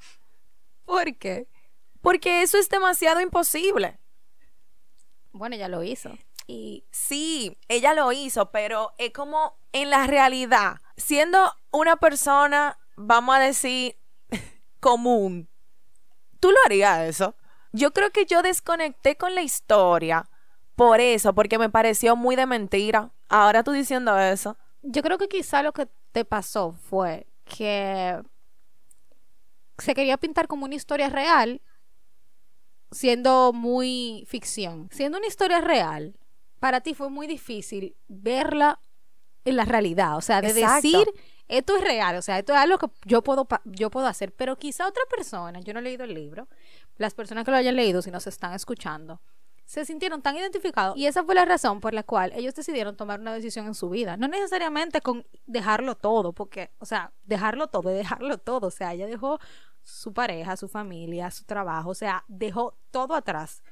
¿Por 0.85 1.17
qué? 1.17 1.49
Porque 2.03 2.43
eso 2.43 2.59
es 2.59 2.69
demasiado 2.69 3.21
imposible. 3.21 3.99
Bueno, 5.33 5.57
ella 5.57 5.69
lo 5.69 5.83
hizo. 5.83 6.11
Y 6.47 6.85
sí, 6.91 7.57
ella 7.69 7.95
lo 7.95 8.13
hizo, 8.13 8.51
pero 8.51 8.93
es 8.99 9.13
como 9.13 9.57
en 9.73 9.89
la 9.91 10.07
realidad, 10.07 10.77
siendo 10.97 11.53
una 11.71 11.97
persona, 11.97 12.79
vamos 12.97 13.37
a 13.37 13.39
decir, 13.39 13.97
común, 14.81 15.49
¿tú 16.41 16.51
lo 16.51 16.59
harías 16.67 17.01
eso? 17.09 17.35
Yo 17.73 17.93
creo 17.93 18.11
que 18.11 18.27
yo 18.27 18.43
desconecté 18.43 19.17
con 19.17 19.35
la 19.35 19.43
historia 19.43 20.29
por 20.77 21.01
eso, 21.01 21.35
porque 21.35 21.59
me 21.59 21.71
pareció 21.71 22.17
muy 22.17 22.37
de 22.37 22.47
mentira. 22.47 23.13
Ahora 23.29 23.63
tú 23.63 23.73
diciendo 23.73 24.19
eso. 24.19 24.59
Yo 24.83 25.03
creo 25.03 25.17
que 25.17 25.29
quizá 25.29 25.63
lo 25.63 25.73
que 25.73 25.89
te 26.11 26.25
pasó 26.25 26.73
fue 26.73 27.27
que 27.45 28.21
se 29.79 29.95
quería 29.95 30.17
pintar 30.17 30.49
como 30.49 30.65
una 30.65 30.75
historia 30.75 31.09
real 31.09 31.63
siendo 32.93 33.53
muy 33.53 34.25
ficción. 34.29 34.89
Siendo 34.93 35.19
una 35.19 35.27
historia 35.27 35.61
real, 35.61 36.15
para 36.61 36.81
ti 36.81 36.95
fue 36.95 37.11
muy 37.11 37.27
difícil 37.27 37.97
verla 38.07 38.79
en 39.45 39.57
la 39.57 39.65
realidad, 39.65 40.17
o 40.17 40.21
sea, 40.21 40.41
de 40.41 40.53
decir 40.53 41.05
esto 41.49 41.77
es 41.77 41.83
real, 41.83 42.17
o 42.17 42.23
sea, 42.23 42.39
esto 42.39 42.53
es 42.53 42.59
algo 42.61 42.79
que 42.79 42.87
yo 43.05 43.23
puedo 43.23 43.49
yo 43.65 43.91
puedo 43.91 44.07
hacer, 44.07 44.33
pero 44.33 44.57
quizá 44.57 44.87
otra 44.87 45.03
persona, 45.11 45.59
yo 45.61 45.75
no 45.75 45.81
he 45.81 45.83
leído 45.83 46.05
el 46.05 46.15
libro, 46.15 46.49
las 46.97 47.15
personas 47.15 47.45
que 47.45 47.51
lo 47.51 47.57
hayan 47.57 47.75
leído 47.75 48.01
si 48.03 48.13
nos 48.13 48.27
están 48.29 48.55
escuchando, 48.55 49.21
se 49.65 49.85
sintieron 49.85 50.23
tan 50.23 50.37
identificados 50.37 50.97
y 50.97 51.07
esa 51.07 51.25
fue 51.25 51.35
la 51.35 51.45
razón 51.45 51.81
por 51.81 51.93
la 51.93 52.05
cual 52.05 52.33
ellos 52.37 52.55
decidieron 52.55 52.97
tomar 52.97 53.19
una 53.19 53.35
decisión 53.35 53.67
en 53.67 53.75
su 53.75 53.91
vida, 53.91 54.17
no 54.17 54.29
necesariamente 54.29 55.01
con 55.01 55.27
dejarlo 55.47 55.97
todo, 55.97 56.33
porque, 56.33 56.71
o 56.79 56.87
sea, 56.87 57.13
dejarlo 57.25 57.67
todo, 57.67 57.91
dejarlo 57.91 58.39
todo, 58.39 58.69
o 58.69 58.71
sea, 58.71 58.93
ella 58.93 59.07
dejó 59.07 59.41
su 59.83 60.13
pareja, 60.13 60.57
su 60.57 60.69
familia, 60.69 61.31
su 61.31 61.45
trabajo, 61.45 61.91
o 61.91 61.95
sea, 61.95 62.25
dejó 62.29 62.77
todo 62.91 63.15
atrás. 63.15 63.63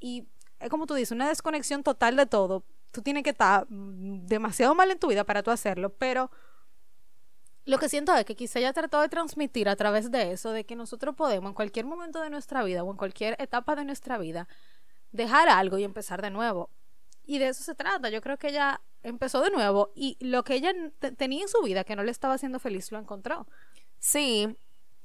Y 0.00 0.28
es 0.60 0.70
como 0.70 0.86
tú 0.86 0.94
dices, 0.94 1.12
una 1.12 1.28
desconexión 1.28 1.82
total 1.82 2.16
de 2.16 2.26
todo. 2.26 2.64
Tú 2.90 3.02
tienes 3.02 3.22
que 3.22 3.30
estar 3.30 3.66
demasiado 3.68 4.74
mal 4.74 4.90
en 4.90 4.98
tu 4.98 5.08
vida 5.08 5.24
para 5.24 5.42
tú 5.42 5.50
hacerlo, 5.50 5.90
pero 5.90 6.30
lo 7.64 7.78
que 7.78 7.88
siento 7.88 8.14
es 8.14 8.24
que 8.24 8.34
quizá 8.34 8.60
ella 8.60 8.72
trató 8.72 9.00
de 9.00 9.08
transmitir 9.08 9.68
a 9.68 9.76
través 9.76 10.10
de 10.10 10.32
eso, 10.32 10.52
de 10.52 10.64
que 10.64 10.74
nosotros 10.74 11.14
podemos 11.14 11.50
en 11.50 11.54
cualquier 11.54 11.84
momento 11.84 12.20
de 12.20 12.30
nuestra 12.30 12.62
vida 12.62 12.82
o 12.82 12.90
en 12.90 12.96
cualquier 12.96 13.36
etapa 13.38 13.76
de 13.76 13.84
nuestra 13.84 14.16
vida 14.16 14.48
dejar 15.12 15.48
algo 15.48 15.76
y 15.78 15.84
empezar 15.84 16.22
de 16.22 16.30
nuevo. 16.30 16.70
Y 17.26 17.38
de 17.38 17.48
eso 17.48 17.62
se 17.62 17.74
trata. 17.74 18.08
Yo 18.08 18.22
creo 18.22 18.38
que 18.38 18.48
ella 18.48 18.80
empezó 19.02 19.42
de 19.42 19.50
nuevo 19.50 19.92
y 19.94 20.16
lo 20.20 20.44
que 20.44 20.54
ella 20.54 20.72
tenía 21.18 21.42
en 21.42 21.48
su 21.48 21.60
vida 21.62 21.84
que 21.84 21.94
no 21.94 22.02
le 22.02 22.10
estaba 22.10 22.34
haciendo 22.34 22.58
feliz 22.58 22.90
lo 22.90 22.98
encontró. 22.98 23.46
Sí, 23.98 24.56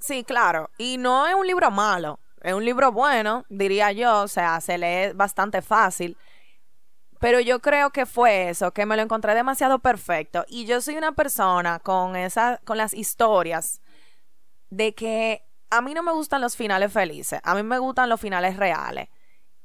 Sí, 0.04 0.26
claro. 0.26 0.70
Y 0.78 0.98
no 0.98 1.28
es 1.28 1.34
un 1.34 1.48
libro 1.48 1.72
malo. 1.72 2.20
Es 2.42 2.54
un 2.54 2.66
libro 2.66 2.92
bueno, 2.92 3.46
diría 3.48 3.94
yo. 3.94 4.24
O 4.24 4.28
sea, 4.28 4.60
se 4.60 4.78
lee 4.78 5.14
bastante 5.16 5.62
fácil. 5.62 6.18
Pero 7.22 7.40
yo 7.40 7.62
creo 7.62 7.92
que 7.92 8.06
fue 8.06 8.50
eso, 8.50 8.74
que 8.74 8.86
me 8.86 8.98
lo 8.98 9.02
encontré 9.02 9.34
demasiado 9.34 9.80
perfecto. 9.80 10.44
Y 10.50 10.66
yo 10.66 10.82
soy 10.82 10.98
una 10.98 11.14
persona 11.14 11.80
con 11.80 12.18
esa, 12.18 12.60
con 12.66 12.78
las 12.78 12.94
historias 12.94 13.82
de 14.70 14.94
que 14.94 15.46
a 15.70 15.80
mí 15.82 15.94
no 15.94 16.04
me 16.04 16.12
gustan 16.12 16.42
los 16.42 16.58
finales 16.58 16.92
felices. 16.92 17.40
A 17.42 17.56
mí 17.56 17.64
me 17.64 17.78
gustan 17.78 18.10
los 18.10 18.20
finales 18.20 18.58
reales. 18.58 19.08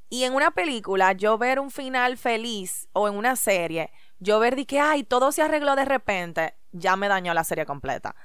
Y 0.07 0.23
en 0.23 0.33
una 0.33 0.51
película, 0.51 1.11
yo 1.11 1.37
ver 1.37 1.59
un 1.59 1.69
final 1.69 2.17
feliz 2.17 2.87
o 2.93 3.09
en 3.09 3.15
una 3.15 3.35
serie, 3.35 3.91
yo 4.19 4.39
ver 4.39 4.55
de 4.55 4.65
que, 4.65 4.79
ay, 4.79 5.03
todo 5.03 5.33
se 5.33 5.41
arregló 5.41 5.75
de 5.75 5.83
repente, 5.83 6.55
ya 6.71 6.95
me 6.95 7.09
dañó 7.09 7.33
la 7.33 7.43
serie 7.43 7.65
completa. 7.65 8.15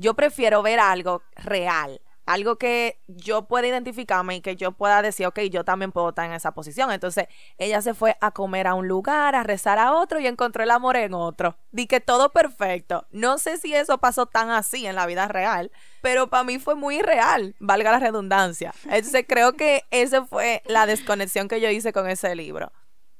Yo 0.00 0.14
prefiero 0.14 0.62
ver 0.62 0.80
algo 0.80 1.22
real, 1.36 2.00
algo 2.24 2.56
que 2.56 3.02
yo 3.06 3.46
pueda 3.48 3.66
identificarme 3.66 4.36
y 4.36 4.40
que 4.40 4.56
yo 4.56 4.72
pueda 4.72 5.02
decir, 5.02 5.26
ok, 5.26 5.40
yo 5.50 5.62
también 5.62 5.92
puedo 5.92 6.08
estar 6.08 6.24
en 6.24 6.32
esa 6.32 6.52
posición. 6.52 6.90
Entonces, 6.90 7.26
ella 7.58 7.82
se 7.82 7.92
fue 7.92 8.16
a 8.22 8.30
comer 8.30 8.66
a 8.66 8.72
un 8.72 8.88
lugar, 8.88 9.34
a 9.34 9.42
rezar 9.42 9.78
a 9.78 9.92
otro 9.92 10.18
y 10.18 10.26
encontró 10.26 10.62
el 10.62 10.70
amor 10.70 10.96
en 10.96 11.12
otro. 11.12 11.58
Di 11.70 11.86
que 11.86 12.00
todo 12.00 12.32
perfecto. 12.32 13.06
No 13.10 13.36
sé 13.36 13.58
si 13.58 13.74
eso 13.74 13.98
pasó 13.98 14.24
tan 14.24 14.48
así 14.48 14.86
en 14.86 14.94
la 14.94 15.04
vida 15.04 15.28
real, 15.28 15.70
pero 16.00 16.30
para 16.30 16.44
mí 16.44 16.58
fue 16.58 16.76
muy 16.76 17.02
real, 17.02 17.54
valga 17.60 17.92
la 17.92 17.98
redundancia. 17.98 18.72
Entonces, 18.84 19.26
creo 19.28 19.52
que 19.52 19.84
esa 19.90 20.24
fue 20.24 20.62
la 20.64 20.86
desconexión 20.86 21.46
que 21.46 21.60
yo 21.60 21.68
hice 21.68 21.92
con 21.92 22.08
ese 22.08 22.34
libro. 22.34 22.72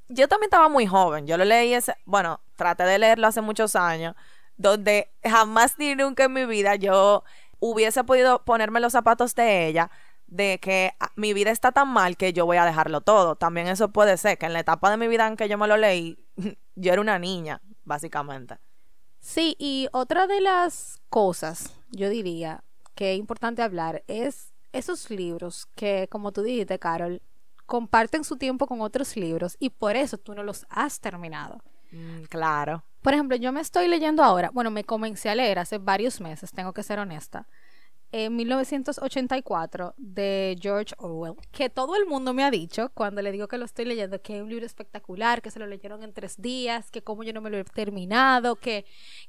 Yo 0.09 0.29
también 0.29 0.47
estaba 0.47 0.71
muy 0.71 0.87
joven. 0.87 1.27
Yo 1.27 1.37
lo 1.37 1.45
leí 1.45 1.75
ese, 1.75 1.95
bueno, 2.07 2.41
traté 2.57 2.85
de 2.85 2.99
leerlo 2.99 3.27
hace 3.27 3.43
muchos 3.43 3.77
años 3.77 4.15
donde 4.61 5.11
jamás 5.25 5.79
ni 5.79 5.95
nunca 5.95 6.25
en 6.25 6.35
mi 6.35 6.45
vida 6.45 6.75
yo 6.77 7.25
hubiese 7.61 8.05
podido 8.05 8.45
ponerme 8.45 8.81
los 8.81 8.93
zapatos 8.93 9.35
de 9.35 9.67
ella 9.67 9.91
de 10.27 10.59
que 10.61 10.93
ah, 11.01 11.11
mi 11.17 11.33
vida 11.33 11.51
está 11.51 11.73
tan 11.73 11.89
mal 11.89 12.17
que 12.17 12.33
yo 12.33 12.45
voy 12.45 12.59
a 12.59 12.67
dejarlo 12.67 13.01
todo. 13.01 13.37
También 13.37 13.69
eso 13.69 13.89
puede 13.89 14.17
ser, 14.17 14.39
que 14.39 14.47
en 14.47 14.53
la 14.53 14.61
etapa 14.61 14.91
de 14.91 14.99
mi 14.99 15.09
vida 15.09 15.27
en 15.27 15.37
que 15.37 15.49
yo 15.49 15.57
me 15.57 15.67
lo 15.67 15.77
leí, 15.77 16.19
yo 16.77 16.93
era 16.93 17.01
una 17.01 17.19
niña, 17.19 17.63
básicamente. 17.85 18.59
Sí, 19.19 19.57
y 19.59 19.89
otra 19.93 20.27
de 20.27 20.41
las 20.41 21.01
cosas, 21.09 21.75
yo 21.91 22.09
diría, 22.11 22.63
que 22.95 23.15
es 23.15 23.19
importante 23.19 23.63
hablar 23.63 24.05
es 24.09 24.53
esos 24.73 25.11
libros 25.11 25.67
que, 25.75 26.07
como 26.11 26.33
tú 26.33 26.43
dijiste, 26.43 26.79
Carol, 26.79 27.23
comparten 27.67 28.25
su 28.25 28.37
tiempo 28.37 28.67
con 28.67 28.83
otros 28.83 29.17
libros 29.17 29.57
y 29.59 29.71
por 29.71 29.97
eso 29.97 30.19
tú 30.19 30.35
no 30.35 30.43
los 30.43 30.67
has 30.69 31.01
terminado. 31.01 31.63
Mm, 31.93 32.25
claro. 32.25 32.85
Por 33.03 33.15
ejemplo, 33.15 33.37
yo 33.37 33.53
me 33.53 33.61
estoy 33.61 33.89
leyendo 33.89 34.23
ahora, 34.23 34.51
bueno, 34.53 34.71
me 34.71 34.85
comencé 34.85 35.31
a 35.31 35.35
leer 35.35 35.59
hace 35.59 35.79
varios 35.79 36.21
meses, 36.21 36.53
tengo 36.53 36.73
que 36.73 36.83
ser 36.83 36.99
honesta, 36.99 37.47
en 38.13 38.35
1984 38.37 39.95
de 39.97 40.57
George 40.61 40.95
Orwell, 40.99 41.35
que 41.53 41.71
todo 41.71 41.95
el 41.97 42.07
mundo 42.07 42.35
me 42.35 42.43
ha 42.43 42.51
dicho 42.51 42.91
cuando 42.93 43.23
le 43.23 43.31
digo 43.31 43.47
que 43.47 43.57
lo 43.57 43.65
estoy 43.65 43.85
leyendo, 43.85 44.21
que 44.21 44.37
es 44.37 44.43
un 44.43 44.51
libro 44.51 44.67
espectacular, 44.67 45.41
que 45.43 45.51
se 45.51 45.61
lo 45.61 45.67
leyeron 45.67 46.03
en 46.03 46.13
tres 46.13 46.41
días, 46.41 46.91
que 46.91 47.03
como 47.03 47.23
yo 47.23 47.33
no 47.33 47.41
me 47.41 47.51
lo 47.51 47.59
he 47.59 47.65
terminado, 47.65 48.57
que, 48.57 48.85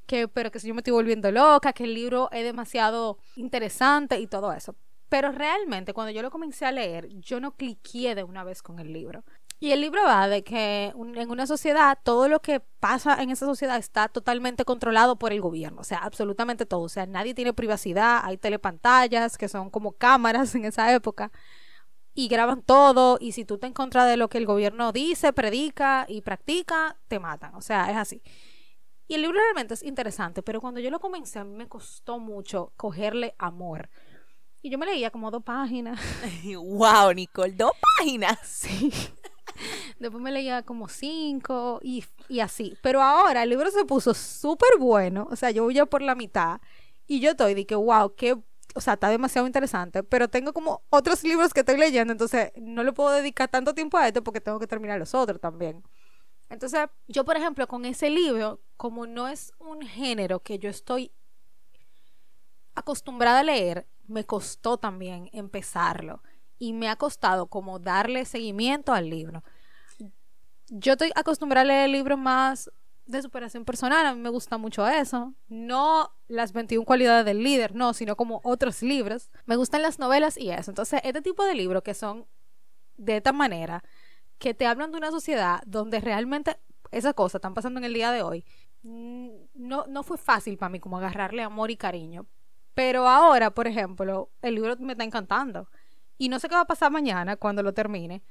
que 0.08 0.28
pero 0.28 0.52
que 0.52 0.60
si 0.60 0.68
yo 0.68 0.74
me 0.74 0.80
estoy 0.80 0.94
volviendo 0.94 1.32
loca, 1.32 1.74
que 1.74 1.84
el 1.84 1.94
libro 1.94 2.30
es 2.32 2.44
demasiado 2.44 3.20
interesante 3.36 4.20
y 4.20 4.28
todo 4.28 4.52
eso. 4.52 4.76
Pero 5.10 5.32
realmente 5.32 5.94
cuando 5.94 6.12
yo 6.12 6.22
lo 6.22 6.32
comencé 6.32 6.66
a 6.66 6.72
leer, 6.72 7.10
yo 7.20 7.40
no 7.40 7.52
cliqué 7.52 8.16
de 8.16 8.24
una 8.24 8.44
vez 8.44 8.64
con 8.64 8.80
el 8.80 8.94
libro. 8.94 9.24
Y 9.62 9.74
el 9.74 9.82
libro 9.82 10.02
va 10.04 10.28
de 10.28 10.44
que 10.44 10.86
en 10.96 11.30
una 11.30 11.46
sociedad 11.46 12.00
todo 12.04 12.28
lo 12.28 12.42
que 12.42 12.62
pasa 12.80 13.22
en 13.22 13.30
esa 13.30 13.46
sociedad 13.46 13.78
está 13.78 14.08
totalmente 14.08 14.66
controlado 14.66 15.20
por 15.20 15.34
el 15.34 15.40
gobierno, 15.40 15.82
o 15.82 15.84
sea, 15.84 16.00
absolutamente 16.00 16.66
todo, 16.66 16.82
o 16.82 16.90
sea, 16.90 17.06
nadie 17.06 17.36
tiene 17.36 17.54
privacidad, 17.54 18.22
hay 18.24 18.38
telepantallas 18.38 19.38
que 19.38 19.48
son 19.48 19.70
como 19.70 19.92
cámaras 19.92 20.56
en 20.56 20.66
esa 20.66 20.92
época 20.92 21.32
y 22.16 22.28
graban 22.28 22.64
todo 22.64 23.20
y 23.22 23.34
si 23.34 23.46
tú 23.46 23.60
te 23.60 23.68
encuentras 23.68 24.10
de 24.10 24.18
lo 24.18 24.30
que 24.30 24.40
el 24.40 24.48
gobierno 24.48 24.92
dice, 24.92 25.32
predica 25.32 26.08
y 26.10 26.22
practica, 26.22 26.98
te 27.08 27.20
matan, 27.20 27.54
o 27.54 27.62
sea, 27.62 27.92
es 27.92 27.98
así. 27.98 28.24
Y 29.08 29.14
el 29.14 29.22
libro 29.22 29.40
realmente 29.40 29.76
es 29.76 29.84
interesante, 29.84 30.42
pero 30.42 30.60
cuando 30.60 30.80
yo 30.80 30.90
lo 30.90 31.00
comencé 31.00 31.38
a 31.38 31.44
mí 31.44 31.56
me 31.56 31.68
costó 31.68 32.18
mucho 32.18 32.74
cogerle 32.78 33.36
amor. 33.38 33.92
Y 34.64 34.72
yo 34.72 34.80
me 34.80 34.88
leía 34.88 35.12
como 35.12 35.30
dos 35.30 35.44
páginas. 35.44 36.00
wow, 36.56 37.14
Nicole, 37.14 37.54
dos 37.54 37.74
páginas. 38.00 38.40
Sí. 38.44 38.92
Después 40.00 40.22
me 40.22 40.32
leía 40.32 40.64
como 40.64 40.88
cinco 40.88 41.80
y, 41.84 42.04
así. 42.40 42.78
Pero 42.82 43.02
ahora 43.02 43.44
el 43.44 43.50
libro 43.50 43.70
se 43.72 43.86
puso 43.86 44.14
súper 44.14 44.78
bueno. 44.80 45.28
O 45.32 45.36
sea, 45.36 45.52
yo 45.52 45.64
voy 45.64 45.76
ya 45.76 45.86
por 45.86 46.02
la 46.02 46.16
mitad. 46.16 46.62
Y 47.08 47.20
yo 47.20 47.32
estoy 47.32 47.54
de 47.54 47.66
que, 47.66 47.76
wow, 47.76 48.14
qué 48.16 48.38
o 48.74 48.80
sea, 48.80 48.94
está 48.94 49.10
demasiado 49.10 49.48
interesante, 49.48 50.02
pero 50.02 50.30
tengo 50.30 50.54
como 50.54 50.82
otros 50.90 51.26
libros 51.26 51.54
que 51.54 51.60
estoy 51.60 51.76
leyendo, 51.76 52.14
entonces 52.14 52.54
no 52.56 52.84
le 52.84 52.94
puedo 52.94 53.10
dedicar 53.12 53.50
tanto 53.50 53.74
tiempo 53.74 53.98
a 53.98 54.08
este 54.08 54.22
porque 54.22 54.40
tengo 54.40 54.60
que 54.60 54.68
terminar 54.68 54.98
los 54.98 55.14
otros 55.14 55.42
también. 55.42 55.84
Entonces, 56.50 56.88
yo, 57.10 57.26
por 57.26 57.36
ejemplo, 57.36 57.68
con 57.68 57.84
ese 57.84 58.10
libro, 58.10 58.62
como 58.78 59.08
no 59.08 59.28
es 59.28 59.52
un 59.60 59.82
género 59.82 60.42
que 60.42 60.58
yo 60.58 60.70
estoy 60.70 61.12
acostumbrada 62.76 63.40
a 63.40 63.44
leer, 63.44 63.88
me 64.08 64.26
costó 64.26 64.78
también 64.78 65.30
empezarlo 65.34 66.22
y 66.62 66.74
me 66.74 66.90
ha 66.90 66.96
costado 66.96 67.48
como 67.48 67.80
darle 67.80 68.24
seguimiento 68.24 68.94
al 68.94 69.10
libro. 69.10 69.44
Yo 70.70 70.92
estoy 70.92 71.12
acostumbrada 71.16 71.64
a 71.64 71.66
leer 71.66 71.90
libros 71.90 72.20
más 72.20 72.70
de 73.08 73.20
superación 73.20 73.66
personal, 73.66 74.06
a 74.06 74.14
mí 74.14 74.22
me 74.22 74.30
gusta 74.30 74.60
mucho 74.60 74.88
eso. 74.88 75.34
No 75.50 76.12
las 76.28 76.54
21 76.54 76.86
cualidades 76.86 77.26
del 77.26 77.42
líder, 77.42 77.74
no, 77.74 77.96
sino 77.96 78.16
como 78.16 78.42
otros 78.44 78.84
libros. 78.84 79.32
Me 79.48 79.56
gustan 79.56 79.82
las 79.82 79.98
novelas 79.98 80.38
y 80.38 80.52
eso. 80.52 80.70
Entonces, 80.70 81.02
este 81.04 81.24
tipo 81.24 81.44
de 81.44 81.56
libros 81.56 81.82
que 81.82 81.96
son 81.96 82.28
de 82.96 83.18
esta 83.18 83.34
manera, 83.34 83.84
que 84.38 84.54
te 84.54 84.68
hablan 84.68 84.92
de 84.92 85.00
una 85.00 85.10
sociedad 85.10 85.64
donde 85.66 86.00
realmente 86.00 86.58
esas 86.92 87.16
cosas 87.16 87.40
están 87.40 87.56
pasando 87.56 87.80
en 87.80 87.86
el 87.86 87.94
día 87.96 88.12
de 88.12 88.22
hoy, 88.22 88.46
mm, 88.84 89.30
no, 89.56 89.88
no 89.88 90.04
fue 90.04 90.20
fácil 90.20 90.60
para 90.60 90.70
mí 90.70 90.80
como 90.80 91.00
agarrarle 91.00 91.42
amor 91.42 91.72
y 91.72 91.76
cariño. 91.76 92.28
Pero 92.76 93.08
ahora, 93.08 93.50
por 93.50 93.66
ejemplo, 93.66 94.30
el 94.44 94.54
libro 94.54 94.78
me 94.78 94.92
está 94.94 95.04
encantando. 95.04 95.68
Y 96.18 96.30
no 96.30 96.40
sé 96.40 96.50
qué 96.50 96.56
va 96.56 96.62
a 96.62 96.66
pasar 96.66 96.92
mañana 96.92 97.36
cuando 97.36 97.64
lo 97.64 97.74
termine. 97.74 98.24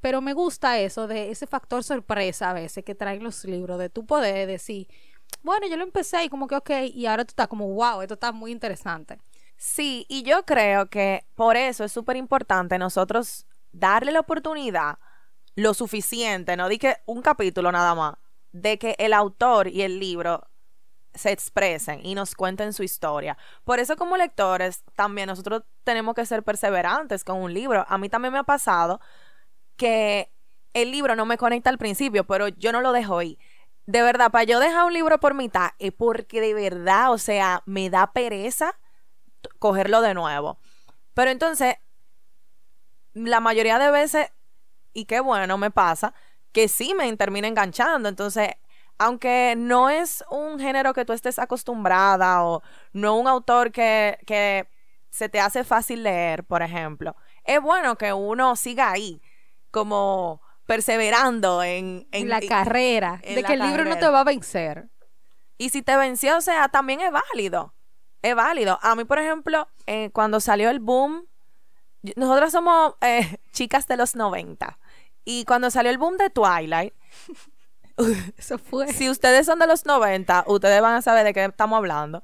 Pero 0.00 0.20
me 0.20 0.32
gusta 0.32 0.78
eso 0.78 1.06
de 1.08 1.30
ese 1.30 1.46
factor 1.46 1.82
sorpresa 1.82 2.50
a 2.50 2.52
veces 2.52 2.84
que 2.84 2.94
traen 2.94 3.24
los 3.24 3.44
libros, 3.44 3.78
de 3.78 3.90
tu 3.90 4.06
poder 4.06 4.46
decir, 4.46 4.86
bueno, 5.42 5.66
yo 5.66 5.76
lo 5.76 5.82
empecé 5.82 6.24
y 6.24 6.28
como 6.28 6.46
que 6.46 6.56
ok, 6.56 6.70
y 6.92 7.06
ahora 7.06 7.24
tú 7.24 7.32
estás 7.32 7.48
como, 7.48 7.68
wow, 7.68 8.02
esto 8.02 8.14
está 8.14 8.32
muy 8.32 8.52
interesante. 8.52 9.18
Sí, 9.56 10.06
y 10.08 10.22
yo 10.22 10.44
creo 10.44 10.88
que 10.88 11.24
por 11.34 11.56
eso 11.56 11.84
es 11.84 11.90
súper 11.90 12.16
importante 12.16 12.78
nosotros 12.78 13.46
darle 13.72 14.12
la 14.12 14.20
oportunidad 14.20 14.98
lo 15.56 15.74
suficiente, 15.74 16.56
no 16.56 16.68
di 16.68 16.78
que 16.78 16.98
un 17.06 17.20
capítulo 17.20 17.72
nada 17.72 17.94
más, 17.96 18.14
de 18.52 18.78
que 18.78 18.94
el 18.98 19.12
autor 19.12 19.66
y 19.66 19.82
el 19.82 19.98
libro 19.98 20.46
se 21.14 21.32
expresen 21.32 22.04
y 22.04 22.14
nos 22.14 22.34
cuenten 22.34 22.72
su 22.72 22.82
historia. 22.82 23.36
Por 23.64 23.78
eso 23.78 23.96
como 23.96 24.16
lectores 24.16 24.84
también 24.94 25.26
nosotros 25.28 25.62
tenemos 25.84 26.14
que 26.14 26.26
ser 26.26 26.42
perseverantes 26.42 27.24
con 27.24 27.38
un 27.38 27.52
libro. 27.52 27.84
A 27.88 27.98
mí 27.98 28.08
también 28.08 28.32
me 28.32 28.38
ha 28.38 28.44
pasado 28.44 29.00
que 29.76 30.32
el 30.74 30.90
libro 30.90 31.16
no 31.16 31.26
me 31.26 31.38
conecta 31.38 31.70
al 31.70 31.78
principio, 31.78 32.24
pero 32.24 32.48
yo 32.48 32.72
no 32.72 32.80
lo 32.80 32.92
dejo 32.92 33.18
ahí. 33.18 33.38
De 33.86 34.02
verdad, 34.02 34.30
para 34.30 34.44
yo 34.44 34.60
dejar 34.60 34.84
un 34.84 34.92
libro 34.92 35.18
por 35.18 35.34
mitad 35.34 35.70
es 35.78 35.92
porque 35.92 36.40
de 36.40 36.54
verdad, 36.54 37.10
o 37.10 37.18
sea, 37.18 37.62
me 37.64 37.88
da 37.88 38.12
pereza 38.12 38.78
cogerlo 39.58 40.02
de 40.02 40.14
nuevo. 40.14 40.58
Pero 41.14 41.30
entonces, 41.30 41.76
la 43.14 43.40
mayoría 43.40 43.78
de 43.78 43.90
veces, 43.90 44.30
y 44.92 45.06
qué 45.06 45.20
bueno, 45.20 45.58
me 45.58 45.70
pasa, 45.70 46.12
que 46.52 46.68
sí 46.68 46.94
me 46.94 47.14
termina 47.16 47.48
enganchando. 47.48 48.08
Entonces, 48.08 48.50
aunque 48.98 49.54
no 49.56 49.88
es 49.90 50.24
un 50.30 50.58
género 50.58 50.92
que 50.92 51.04
tú 51.04 51.12
estés 51.12 51.38
acostumbrada 51.38 52.44
o 52.44 52.62
no 52.92 53.16
un 53.16 53.28
autor 53.28 53.72
que, 53.72 54.18
que 54.26 54.68
se 55.10 55.28
te 55.28 55.40
hace 55.40 55.64
fácil 55.64 56.02
leer, 56.02 56.44
por 56.44 56.62
ejemplo, 56.62 57.16
es 57.44 57.60
bueno 57.60 57.96
que 57.96 58.12
uno 58.12 58.56
siga 58.56 58.90
ahí, 58.90 59.22
como 59.70 60.42
perseverando 60.66 61.62
en, 61.62 62.06
en 62.12 62.28
la 62.28 62.40
carrera, 62.42 63.20
de 63.24 63.42
que 63.42 63.54
el 63.54 63.60
libro 63.60 63.84
no 63.84 63.96
te 63.98 64.08
va 64.08 64.20
a 64.20 64.24
vencer. 64.24 64.90
Y 65.56 65.70
si 65.70 65.82
te 65.82 65.96
venció, 65.96 66.36
o 66.36 66.40
sea, 66.40 66.68
también 66.68 67.00
es 67.00 67.10
válido. 67.10 67.74
Es 68.22 68.34
válido. 68.34 68.78
A 68.82 68.94
mí, 68.94 69.04
por 69.04 69.18
ejemplo, 69.18 69.68
eh, 69.86 70.10
cuando 70.12 70.40
salió 70.40 70.70
el 70.70 70.78
boom, 70.78 71.26
nosotros 72.16 72.52
somos 72.52 72.94
eh, 73.00 73.38
chicas 73.52 73.86
de 73.88 73.96
los 73.96 74.14
90. 74.14 74.78
Y 75.24 75.44
cuando 75.44 75.70
salió 75.70 75.90
el 75.90 75.98
boom 75.98 76.16
de 76.16 76.30
Twilight, 76.30 76.94
Eso 78.36 78.58
fue. 78.58 78.92
Si 78.92 79.10
ustedes 79.10 79.46
son 79.46 79.58
de 79.58 79.66
los 79.66 79.84
90, 79.84 80.44
ustedes 80.46 80.80
van 80.80 80.94
a 80.94 81.02
saber 81.02 81.24
de 81.24 81.34
qué 81.34 81.44
estamos 81.44 81.76
hablando. 81.76 82.22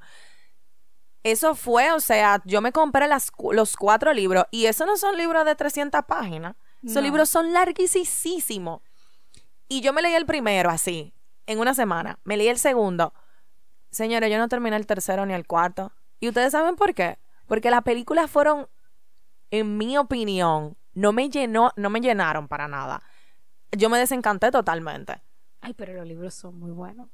Eso 1.23 1.55
fue, 1.55 1.91
o 1.91 1.99
sea, 1.99 2.41
yo 2.45 2.61
me 2.61 2.71
compré 2.71 3.07
las, 3.07 3.31
los 3.51 3.75
cuatro 3.77 4.13
libros 4.13 4.45
y 4.51 4.67
esos 4.67 4.85
no 4.85 4.95
son 4.95 5.17
libros 5.17 5.43
de 5.43 5.55
300 5.55 6.03
páginas. 6.05 6.55
Esos 6.83 7.01
libros 7.01 7.29
son 7.29 7.51
larguísimos. 7.51 8.81
Y 9.67 9.81
yo 9.81 9.91
me 9.91 10.03
leí 10.03 10.13
el 10.13 10.27
primero 10.27 10.69
así, 10.69 11.15
en 11.47 11.57
una 11.57 11.73
semana. 11.73 12.19
Me 12.23 12.37
leí 12.37 12.47
el 12.47 12.59
segundo. 12.59 13.11
Señores, 13.89 14.29
yo 14.29 14.37
no 14.37 14.47
terminé 14.47 14.75
el 14.75 14.85
tercero 14.85 15.25
ni 15.25 15.33
el 15.33 15.47
cuarto. 15.47 15.91
¿Y 16.19 16.27
ustedes 16.29 16.51
saben 16.51 16.75
por 16.75 16.93
qué? 16.93 17.17
Porque 17.47 17.71
las 17.71 17.81
películas 17.81 18.29
fueron, 18.29 18.67
en 19.49 19.77
mi 19.77 19.97
opinión, 19.97 20.77
no 20.93 21.11
me 21.11 21.31
llenó, 21.31 21.71
no 21.75 21.89
me 21.89 22.01
llenaron 22.01 22.47
para 22.47 22.67
nada. 22.67 23.01
Yo 23.71 23.89
me 23.89 23.97
desencanté 23.97 24.51
totalmente. 24.51 25.23
Ay, 25.65 25.73
pero 25.73 25.93
los 25.93 26.05
libros 26.05 26.35
son 26.35 26.59
muy 26.59 26.69
buenos. 26.69 27.07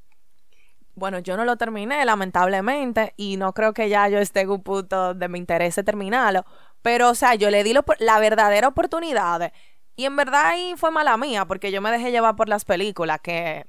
Bueno, 0.94 1.20
yo 1.20 1.38
no 1.38 1.46
lo 1.46 1.56
terminé, 1.56 2.04
lamentablemente, 2.04 3.14
y 3.16 3.38
no 3.38 3.54
creo 3.54 3.72
que 3.72 3.88
ya 3.88 4.10
yo 4.10 4.18
esté 4.18 4.42
en 4.42 4.50
un 4.50 4.62
punto 4.62 5.14
de 5.14 5.30
me 5.30 5.38
interese 5.38 5.86
terminarlo. 5.86 6.44
Pero, 6.82 7.12
o 7.12 7.16
sea, 7.16 7.36
yo 7.36 7.50
le 7.50 7.64
di 7.64 7.74
la 8.00 8.20
verdadera 8.20 8.68
oportunidad. 8.68 9.54
Y 9.96 10.04
en 10.04 10.18
verdad 10.18 10.48
ahí 10.48 10.74
fue 10.76 10.92
mala 10.92 11.16
mía, 11.16 11.46
porque 11.46 11.72
yo 11.72 11.82
me 11.82 11.92
dejé 11.92 12.12
llevar 12.12 12.36
por 12.36 12.50
las 12.50 12.66
películas 12.66 13.22
que 13.22 13.66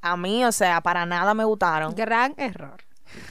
a 0.00 0.16
mí, 0.16 0.44
o 0.44 0.50
sea, 0.50 0.80
para 0.80 1.06
nada 1.06 1.32
me 1.32 1.44
gustaron. 1.44 1.94
Gran 1.94 2.34
error. 2.38 2.82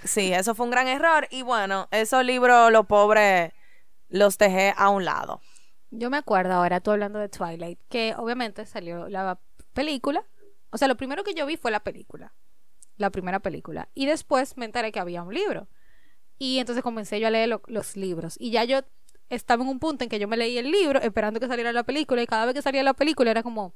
Sí, 0.05 0.31
eso 0.31 0.55
fue 0.55 0.67
un 0.67 0.71
gran 0.71 0.87
error. 0.87 1.27
Y 1.31 1.41
bueno, 1.41 1.89
esos 1.91 2.23
libros, 2.23 2.71
los 2.71 2.85
pobres, 2.85 3.51
los 4.07 4.37
dejé 4.37 4.73
a 4.77 4.87
un 4.87 5.03
lado. 5.03 5.41
Yo 5.91 6.09
me 6.09 6.15
acuerdo 6.15 6.53
ahora, 6.53 6.79
tú 6.79 6.91
hablando 6.91 7.19
de 7.19 7.27
Twilight, 7.27 7.81
que 7.89 8.15
obviamente 8.17 8.65
salió 8.65 9.09
la 9.09 9.37
película 9.73 10.23
o 10.71 10.77
sea, 10.77 10.87
lo 10.87 10.97
primero 10.97 11.23
que 11.23 11.33
yo 11.33 11.45
vi 11.45 11.57
fue 11.57 11.71
la 11.71 11.81
película. 11.81 12.33
La 12.97 13.09
primera 13.09 13.39
película. 13.39 13.89
Y 13.93 14.05
después 14.05 14.57
me 14.57 14.65
enteré 14.65 14.91
que 14.91 14.99
había 14.99 15.23
un 15.23 15.33
libro. 15.33 15.67
Y 16.39 16.59
entonces 16.59 16.83
comencé 16.83 17.19
yo 17.19 17.27
a 17.27 17.31
leer 17.31 17.59
los 17.67 17.95
libros. 17.95 18.35
Y 18.39 18.51
ya 18.51 18.63
yo 18.63 18.81
estaba 19.29 19.63
en 19.63 19.69
un 19.69 19.79
punto 19.79 20.03
en 20.03 20.09
que 20.09 20.19
yo 20.19 20.27
me 20.27 20.37
leí 20.37 20.57
el 20.57 20.71
libro 20.71 20.99
esperando 21.01 21.39
que 21.39 21.47
saliera 21.47 21.71
la 21.71 21.83
película. 21.83 22.21
Y 22.21 22.27
cada 22.27 22.45
vez 22.45 22.55
que 22.55 22.61
salía 22.61 22.83
la 22.83 22.93
película 22.93 23.31
era 23.31 23.43
como, 23.43 23.73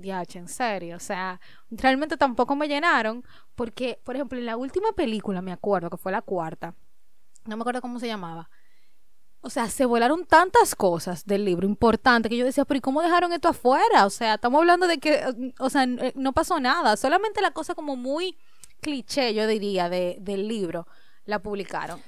diache, 0.00 0.38
en 0.38 0.48
serio. 0.48 0.96
O 0.96 1.00
sea, 1.00 1.40
realmente 1.70 2.16
tampoco 2.16 2.56
me 2.56 2.68
llenaron 2.68 3.24
porque, 3.54 4.00
por 4.04 4.16
ejemplo, 4.16 4.38
en 4.38 4.46
la 4.46 4.56
última 4.56 4.92
película, 4.92 5.42
me 5.42 5.52
acuerdo 5.52 5.90
que 5.90 5.96
fue 5.96 6.12
la 6.12 6.22
cuarta, 6.22 6.74
no 7.46 7.56
me 7.56 7.62
acuerdo 7.62 7.80
cómo 7.80 7.98
se 7.98 8.06
llamaba. 8.06 8.50
O 9.42 9.48
sea, 9.48 9.68
se 9.70 9.86
volaron 9.86 10.26
tantas 10.26 10.74
cosas 10.74 11.24
del 11.24 11.46
libro 11.46 11.66
importantes 11.66 12.28
que 12.28 12.36
yo 12.36 12.44
decía, 12.44 12.66
pero 12.66 12.78
¿y 12.78 12.82
cómo 12.82 13.00
dejaron 13.00 13.32
esto 13.32 13.48
afuera? 13.48 14.04
O 14.04 14.10
sea, 14.10 14.34
estamos 14.34 14.58
hablando 14.58 14.86
de 14.86 14.98
que, 14.98 15.52
o 15.58 15.70
sea, 15.70 15.84
eh, 15.84 16.12
no 16.14 16.32
pasó 16.32 16.60
nada, 16.60 16.96
solamente 16.96 17.40
la 17.40 17.52
cosa 17.52 17.74
como 17.74 17.96
muy 17.96 18.36
cliché, 18.80 19.32
yo 19.32 19.46
diría, 19.46 19.88
de, 19.88 20.18
del 20.20 20.46
libro, 20.46 20.86
la 21.24 21.38
publicaron. 21.40 22.02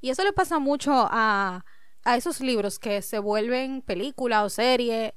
Y 0.00 0.10
eso 0.10 0.22
le 0.22 0.32
pasa 0.32 0.60
mucho 0.60 0.92
a, 0.92 1.64
a 2.04 2.16
esos 2.16 2.40
libros 2.40 2.78
que 2.78 3.02
se 3.02 3.18
vuelven 3.18 3.82
película 3.82 4.44
o 4.44 4.48
serie. 4.48 5.14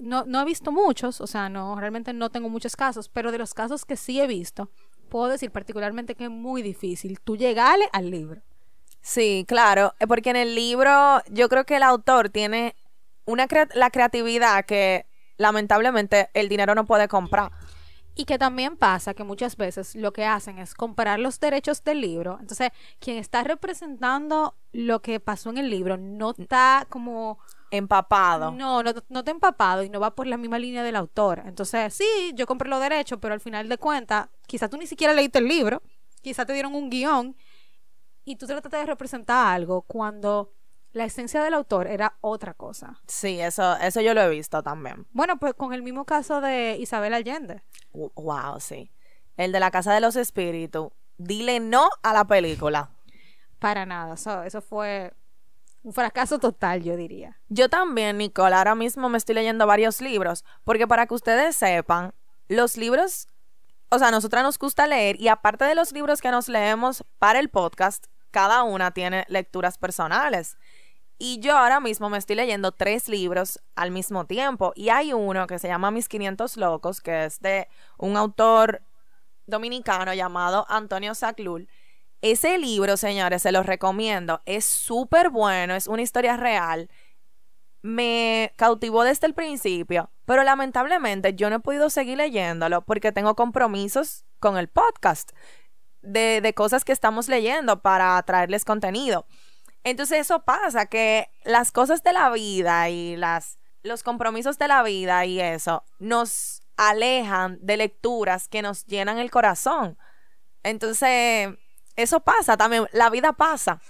No, 0.00 0.24
no 0.26 0.40
he 0.40 0.44
visto 0.44 0.72
muchos, 0.72 1.20
o 1.20 1.26
sea, 1.28 1.48
no, 1.48 1.78
realmente 1.78 2.12
no 2.12 2.30
tengo 2.30 2.48
muchos 2.48 2.74
casos, 2.74 3.08
pero 3.08 3.30
de 3.30 3.38
los 3.38 3.54
casos 3.54 3.84
que 3.84 3.96
sí 3.96 4.20
he 4.20 4.26
visto, 4.26 4.70
puedo 5.08 5.28
decir 5.28 5.52
particularmente 5.52 6.16
que 6.16 6.24
es 6.24 6.30
muy 6.30 6.62
difícil 6.62 7.20
tú 7.20 7.36
llegarle 7.36 7.88
al 7.92 8.10
libro. 8.10 8.42
Sí, 9.02 9.44
claro, 9.48 9.94
eh, 9.98 10.06
porque 10.06 10.30
en 10.30 10.36
el 10.36 10.54
libro 10.54 11.20
yo 11.28 11.48
creo 11.48 11.64
que 11.64 11.76
el 11.76 11.82
autor 11.82 12.30
tiene 12.30 12.76
una 13.24 13.46
la 13.74 13.90
creatividad 13.90 14.64
que 14.64 15.06
lamentablemente 15.36 16.30
el 16.34 16.48
dinero 16.48 16.74
no 16.74 16.86
puede 16.86 17.08
comprar. 17.08 17.50
Y 18.14 18.26
que 18.26 18.36
también 18.38 18.76
pasa 18.76 19.14
que 19.14 19.24
muchas 19.24 19.56
veces 19.56 19.94
lo 19.94 20.12
que 20.12 20.26
hacen 20.26 20.58
es 20.58 20.74
comprar 20.74 21.18
los 21.18 21.40
derechos 21.40 21.82
del 21.82 22.02
libro. 22.02 22.36
Entonces, 22.40 22.70
quien 22.98 23.16
está 23.16 23.42
representando 23.42 24.54
lo 24.70 25.00
que 25.00 25.18
pasó 25.18 25.48
en 25.48 25.56
el 25.56 25.70
libro 25.70 25.96
no 25.96 26.34
está 26.38 26.86
como 26.90 27.38
empapado. 27.70 28.50
No, 28.50 28.82
no, 28.82 28.92
no 29.08 29.18
está 29.20 29.30
empapado 29.30 29.82
y 29.82 29.88
no 29.88 29.98
va 29.98 30.14
por 30.14 30.26
la 30.26 30.36
misma 30.36 30.58
línea 30.58 30.82
del 30.82 30.96
autor. 30.96 31.42
Entonces, 31.46 31.94
sí, 31.94 32.32
yo 32.34 32.46
compré 32.46 32.68
los 32.68 32.80
derechos, 32.80 33.18
pero 33.18 33.32
al 33.32 33.40
final 33.40 33.66
de 33.66 33.78
cuentas, 33.78 34.28
quizás 34.46 34.68
tú 34.68 34.76
ni 34.76 34.86
siquiera 34.86 35.14
leíste 35.14 35.38
el 35.38 35.48
libro, 35.48 35.82
quizás 36.20 36.46
te 36.46 36.52
dieron 36.52 36.74
un 36.74 36.90
guion 36.90 37.34
y 38.24 38.36
tú 38.36 38.46
trataste 38.46 38.76
de 38.76 38.86
representar 38.86 39.54
algo 39.54 39.82
cuando 39.82 40.52
la 40.92 41.04
esencia 41.04 41.42
del 41.42 41.54
autor 41.54 41.86
era 41.86 42.16
otra 42.20 42.54
cosa. 42.54 43.00
Sí, 43.06 43.40
eso, 43.40 43.76
eso 43.78 44.00
yo 44.00 44.14
lo 44.14 44.22
he 44.22 44.28
visto 44.28 44.62
también. 44.62 45.06
Bueno, 45.12 45.38
pues 45.38 45.54
con 45.54 45.72
el 45.72 45.82
mismo 45.82 46.04
caso 46.04 46.40
de 46.40 46.76
Isabel 46.78 47.14
Allende. 47.14 47.62
Wow, 47.92 48.60
sí. 48.60 48.90
El 49.36 49.52
de 49.52 49.60
la 49.60 49.70
Casa 49.70 49.94
de 49.94 50.00
los 50.00 50.16
Espíritus. 50.16 50.88
Dile 51.16 51.60
no 51.60 51.88
a 52.02 52.12
la 52.12 52.24
película. 52.24 52.90
Para 53.58 53.86
nada, 53.86 54.14
eso, 54.14 54.42
eso 54.42 54.60
fue 54.60 55.12
un 55.82 55.92
fracaso 55.92 56.38
total, 56.38 56.82
yo 56.82 56.96
diría. 56.96 57.40
Yo 57.48 57.68
también, 57.68 58.18
Nicole, 58.18 58.54
ahora 58.54 58.74
mismo 58.74 59.08
me 59.08 59.18
estoy 59.18 59.34
leyendo 59.34 59.66
varios 59.66 60.00
libros, 60.00 60.44
porque 60.64 60.86
para 60.86 61.06
que 61.06 61.14
ustedes 61.14 61.56
sepan, 61.56 62.12
los 62.48 62.76
libros, 62.76 63.28
o 63.88 63.98
sea, 63.98 64.08
a 64.08 64.10
nosotras 64.10 64.42
nos 64.42 64.58
gusta 64.58 64.86
leer 64.86 65.20
y 65.20 65.28
aparte 65.28 65.64
de 65.64 65.74
los 65.74 65.92
libros 65.92 66.20
que 66.20 66.30
nos 66.30 66.48
leemos 66.48 67.04
para 67.18 67.38
el 67.38 67.48
podcast, 67.48 68.06
cada 68.32 68.64
una 68.64 68.90
tiene 68.90 69.24
lecturas 69.28 69.78
personales. 69.78 70.56
Y 71.18 71.38
yo 71.38 71.56
ahora 71.56 71.78
mismo 71.78 72.10
me 72.10 72.18
estoy 72.18 72.34
leyendo 72.34 72.72
tres 72.72 73.08
libros 73.08 73.60
al 73.76 73.92
mismo 73.92 74.26
tiempo. 74.26 74.72
Y 74.74 74.88
hay 74.88 75.12
uno 75.12 75.46
que 75.46 75.60
se 75.60 75.68
llama 75.68 75.92
Mis 75.92 76.08
500 76.08 76.56
Locos, 76.56 77.00
que 77.00 77.26
es 77.26 77.38
de 77.38 77.68
un 77.96 78.16
autor 78.16 78.82
dominicano 79.46 80.14
llamado 80.14 80.66
Antonio 80.68 81.14
Saclul. 81.14 81.68
Ese 82.22 82.58
libro, 82.58 82.96
señores, 82.96 83.42
se 83.42 83.52
los 83.52 83.66
recomiendo. 83.66 84.40
Es 84.46 84.64
súper 84.64 85.30
bueno, 85.30 85.76
es 85.76 85.86
una 85.86 86.02
historia 86.02 86.36
real. 86.36 86.90
Me 87.82 88.52
cautivó 88.56 89.04
desde 89.04 89.28
el 89.28 89.34
principio, 89.34 90.10
pero 90.24 90.42
lamentablemente 90.42 91.34
yo 91.34 91.50
no 91.50 91.56
he 91.56 91.60
podido 91.60 91.88
seguir 91.90 92.18
leyéndolo 92.18 92.82
porque 92.82 93.12
tengo 93.12 93.36
compromisos 93.36 94.24
con 94.40 94.56
el 94.56 94.66
podcast 94.66 95.30
de, 96.02 96.52
cosas 96.54 96.84
que 96.84 96.92
estamos 96.92 97.28
leyendo 97.28 97.80
para 97.80 98.22
traerles 98.22 98.64
contenido. 98.64 99.26
Entonces 99.84 100.20
eso 100.20 100.44
pasa, 100.44 100.86
que 100.86 101.28
las 101.44 101.72
cosas 101.72 102.02
de 102.02 102.12
la 102.12 102.30
vida 102.30 102.88
y 102.88 103.16
las, 103.16 103.58
los 103.82 104.02
compromisos 104.02 104.58
de 104.58 104.68
la 104.68 104.82
vida 104.82 105.24
y 105.26 105.40
eso 105.40 105.84
nos 105.98 106.62
alejan 106.76 107.58
de 107.60 107.76
lecturas 107.76 108.48
que 108.48 108.62
nos 108.62 108.84
llenan 108.86 109.18
el 109.18 109.30
corazón. 109.30 109.98
Entonces, 110.62 111.50
eso 111.96 112.20
pasa 112.20 112.56
también, 112.56 112.86
la 112.92 113.10
vida 113.10 113.32
pasa. 113.32 113.80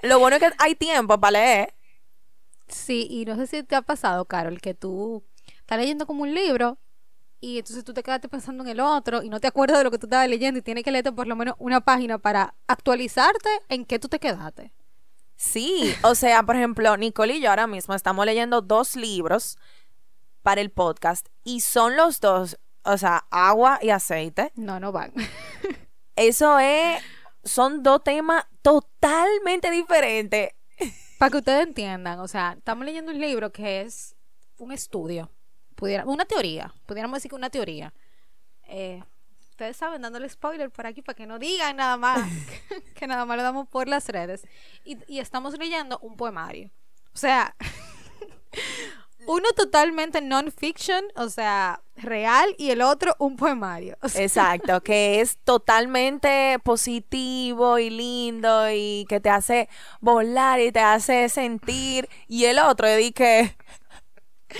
Lo 0.00 0.18
bueno 0.18 0.36
es 0.36 0.42
que 0.42 0.52
hay 0.58 0.74
tiempo 0.74 1.18
para 1.18 1.32
leer. 1.32 1.74
Sí, 2.68 3.06
y 3.10 3.24
no 3.24 3.36
sé 3.36 3.46
si 3.46 3.62
te 3.62 3.76
ha 3.76 3.82
pasado, 3.82 4.24
Carol, 4.26 4.60
que 4.60 4.74
tú 4.74 5.24
estás 5.60 5.78
leyendo 5.78 6.06
como 6.06 6.22
un 6.22 6.34
libro 6.34 6.78
y 7.40 7.58
entonces 7.58 7.84
tú 7.84 7.94
te 7.94 8.02
quedaste 8.02 8.28
pensando 8.28 8.64
en 8.64 8.70
el 8.70 8.80
otro 8.80 9.22
y 9.22 9.28
no 9.28 9.40
te 9.40 9.46
acuerdas 9.46 9.78
de 9.78 9.84
lo 9.84 9.90
que 9.90 9.98
tú 9.98 10.06
estabas 10.06 10.28
leyendo 10.28 10.58
y 10.58 10.62
tienes 10.62 10.82
que 10.82 10.90
leerte 10.90 11.12
por 11.12 11.26
lo 11.26 11.36
menos 11.36 11.54
una 11.58 11.80
página 11.80 12.18
para 12.18 12.54
actualizarte 12.66 13.48
en 13.68 13.84
qué 13.84 13.98
tú 13.98 14.08
te 14.08 14.18
quedaste. 14.18 14.72
Sí, 15.36 15.94
o 16.02 16.16
sea, 16.16 16.42
por 16.42 16.56
ejemplo, 16.56 16.96
Nicole 16.96 17.36
y 17.36 17.40
yo 17.40 17.50
ahora 17.50 17.68
mismo 17.68 17.94
estamos 17.94 18.26
leyendo 18.26 18.60
dos 18.60 18.96
libros 18.96 19.56
para 20.42 20.60
el 20.60 20.70
podcast 20.70 21.28
y 21.44 21.60
son 21.60 21.96
los 21.96 22.20
dos, 22.20 22.58
o 22.82 22.98
sea, 22.98 23.24
agua 23.30 23.78
y 23.80 23.90
aceite. 23.90 24.52
No, 24.56 24.80
no 24.80 24.90
van. 24.90 25.12
Eso 26.16 26.58
es, 26.58 27.00
son 27.44 27.84
dos 27.84 28.02
temas 28.02 28.46
totalmente 28.62 29.70
diferentes. 29.70 30.50
Para 31.18 31.30
que 31.30 31.36
ustedes 31.38 31.66
entiendan, 31.66 32.18
o 32.18 32.26
sea, 32.26 32.54
estamos 32.58 32.84
leyendo 32.84 33.12
un 33.12 33.20
libro 33.20 33.52
que 33.52 33.82
es 33.82 34.16
un 34.56 34.72
estudio 34.72 35.30
pudiera, 35.78 36.04
una 36.04 36.24
teoría, 36.24 36.74
pudiéramos 36.86 37.18
decir 37.18 37.30
que 37.30 37.36
una 37.36 37.50
teoría. 37.50 37.94
Eh, 38.66 39.02
ustedes 39.50 39.76
saben, 39.76 40.02
dándole 40.02 40.28
spoiler 40.28 40.70
por 40.70 40.86
aquí 40.86 41.02
para 41.02 41.16
que 41.16 41.24
no 41.24 41.38
digan 41.38 41.76
nada 41.76 41.96
más, 41.96 42.20
que, 42.96 43.06
nada 43.06 43.24
más 43.24 43.36
lo 43.36 43.44
damos 43.44 43.68
por 43.68 43.86
las 43.86 44.08
redes. 44.08 44.46
Y, 44.84 44.98
y 45.06 45.20
estamos 45.20 45.56
leyendo 45.56 45.98
un 46.00 46.16
poemario. 46.16 46.70
O 47.14 47.18
sea, 47.18 47.54
uno 49.28 49.48
totalmente 49.54 50.20
non-fiction, 50.20 51.04
o 51.14 51.28
sea, 51.28 51.80
real, 51.96 52.56
y 52.58 52.70
el 52.70 52.82
otro 52.82 53.14
un 53.20 53.36
poemario. 53.36 53.96
Exacto, 54.14 54.80
que 54.82 55.20
es 55.20 55.36
totalmente 55.44 56.58
positivo 56.64 57.78
y 57.78 57.90
lindo 57.90 58.68
y 58.70 59.06
que 59.08 59.20
te 59.20 59.30
hace 59.30 59.68
volar 60.00 60.60
y 60.60 60.72
te 60.72 60.80
hace 60.80 61.28
sentir. 61.28 62.08
Y 62.26 62.46
el 62.46 62.58
otro, 62.58 62.88
de 62.88 63.12
que 63.12 63.54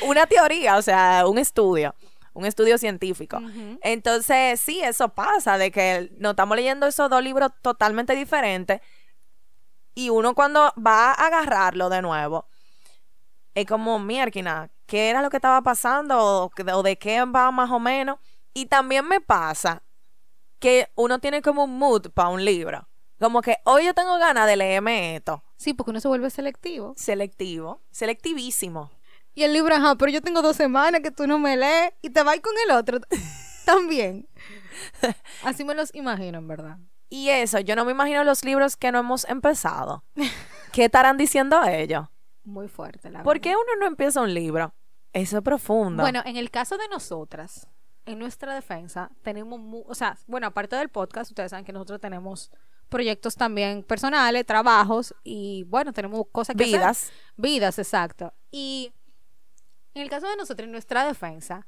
una 0.02 0.26
teoría, 0.26 0.76
o 0.76 0.82
sea, 0.82 1.24
un 1.26 1.38
estudio, 1.38 1.94
un 2.32 2.46
estudio 2.46 2.78
científico. 2.78 3.40
Entonces, 3.82 4.60
sí, 4.60 4.80
eso 4.80 5.08
pasa, 5.10 5.58
de 5.58 5.70
que 5.70 6.10
nos 6.18 6.30
estamos 6.30 6.56
leyendo 6.56 6.86
esos 6.86 7.10
dos 7.10 7.22
libros 7.22 7.50
totalmente 7.62 8.14
diferentes 8.14 8.80
y 9.98 10.10
uno 10.10 10.32
cuando 10.36 10.72
va 10.78 11.10
a 11.10 11.26
agarrarlo 11.26 11.88
de 11.88 12.02
nuevo, 12.02 12.46
es 13.52 13.66
como, 13.66 13.98
mierda, 13.98 14.70
¿qué 14.86 15.10
era 15.10 15.22
lo 15.22 15.28
que 15.28 15.38
estaba 15.38 15.60
pasando? 15.60 16.16
O, 16.54 16.82
de 16.84 16.96
qué 16.96 17.24
va 17.24 17.50
más 17.50 17.68
o 17.72 17.80
menos? 17.80 18.20
Y 18.54 18.66
también 18.66 19.08
me 19.08 19.20
pasa 19.20 19.82
que 20.60 20.88
uno 20.94 21.18
tiene 21.18 21.42
como 21.42 21.64
un 21.64 21.76
mood 21.78 22.10
para 22.12 22.28
un 22.28 22.44
libro. 22.44 22.88
Como 23.18 23.42
que 23.42 23.56
hoy 23.64 23.86
yo 23.86 23.94
tengo 23.94 24.16
ganas 24.18 24.46
de 24.46 24.56
leerme 24.56 25.16
esto. 25.16 25.42
Sí, 25.56 25.74
porque 25.74 25.90
uno 25.90 26.00
se 26.00 26.06
vuelve 26.06 26.30
selectivo. 26.30 26.94
Selectivo. 26.96 27.82
Selectivísimo. 27.90 28.92
Y 29.38 29.44
el 29.44 29.52
libro, 29.52 29.72
ajá, 29.72 29.94
pero 29.94 30.10
yo 30.10 30.20
tengo 30.20 30.42
dos 30.42 30.56
semanas 30.56 31.00
que 31.00 31.12
tú 31.12 31.28
no 31.28 31.38
me 31.38 31.56
lees 31.56 31.92
y 32.02 32.10
te 32.10 32.24
vas 32.24 32.40
con 32.40 32.52
el 32.66 32.72
otro 32.74 32.98
también. 33.64 34.28
Así 35.44 35.64
me 35.64 35.76
los 35.76 35.94
imagino, 35.94 36.38
en 36.38 36.48
verdad. 36.48 36.78
Y 37.08 37.28
eso, 37.28 37.60
yo 37.60 37.76
no 37.76 37.84
me 37.84 37.92
imagino 37.92 38.24
los 38.24 38.44
libros 38.44 38.76
que 38.76 38.90
no 38.90 38.98
hemos 38.98 39.24
empezado. 39.28 40.02
¿Qué 40.72 40.86
estarán 40.86 41.16
diciendo 41.16 41.62
ellos? 41.62 42.08
Muy 42.42 42.66
fuerte, 42.66 43.10
la 43.10 43.22
¿Por 43.22 43.40
qué 43.40 43.50
uno 43.50 43.78
no 43.78 43.86
empieza 43.86 44.20
un 44.22 44.34
libro? 44.34 44.74
Eso 45.12 45.36
es 45.36 45.44
profundo. 45.44 46.02
Bueno, 46.02 46.20
en 46.26 46.36
el 46.36 46.50
caso 46.50 46.76
de 46.76 46.88
nosotras, 46.88 47.68
en 48.06 48.18
nuestra 48.18 48.56
defensa, 48.56 49.08
tenemos, 49.22 49.60
o 49.86 49.94
sea, 49.94 50.18
bueno, 50.26 50.48
aparte 50.48 50.74
del 50.74 50.88
podcast, 50.88 51.30
ustedes 51.30 51.50
saben 51.50 51.64
que 51.64 51.72
nosotros 51.72 52.00
tenemos 52.00 52.50
proyectos 52.88 53.36
también 53.36 53.84
personales, 53.84 54.44
trabajos 54.46 55.14
y 55.22 55.62
bueno, 55.68 55.92
tenemos 55.92 56.24
cosas 56.32 56.56
que 56.56 56.64
Vidas. 56.64 57.12
Vidas, 57.36 57.78
exacto. 57.78 58.32
Y 58.50 58.92
en 59.98 60.04
el 60.04 60.10
caso 60.10 60.28
de 60.28 60.36
nosotros, 60.36 60.64
en 60.64 60.72
nuestra 60.72 61.04
defensa, 61.04 61.66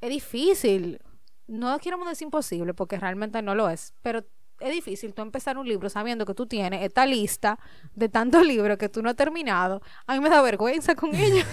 es 0.00 0.10
difícil. 0.10 1.00
No 1.46 1.78
queremos 1.78 2.08
decir 2.08 2.26
imposible, 2.26 2.74
porque 2.74 2.98
realmente 2.98 3.40
no 3.40 3.54
lo 3.54 3.70
es, 3.70 3.94
pero 4.02 4.24
es 4.60 4.70
difícil 4.70 5.14
tú 5.14 5.22
empezar 5.22 5.56
un 5.56 5.66
libro 5.66 5.88
sabiendo 5.88 6.26
que 6.26 6.34
tú 6.34 6.46
tienes 6.46 6.82
esta 6.82 7.06
lista 7.06 7.58
de 7.94 8.08
tantos 8.08 8.44
libros 8.46 8.76
que 8.76 8.88
tú 8.88 9.02
no 9.02 9.08
has 9.08 9.16
terminado. 9.16 9.80
A 10.06 10.14
mí 10.14 10.20
me 10.20 10.28
da 10.28 10.42
vergüenza 10.42 10.94
con 10.94 11.14
ellos. 11.14 11.46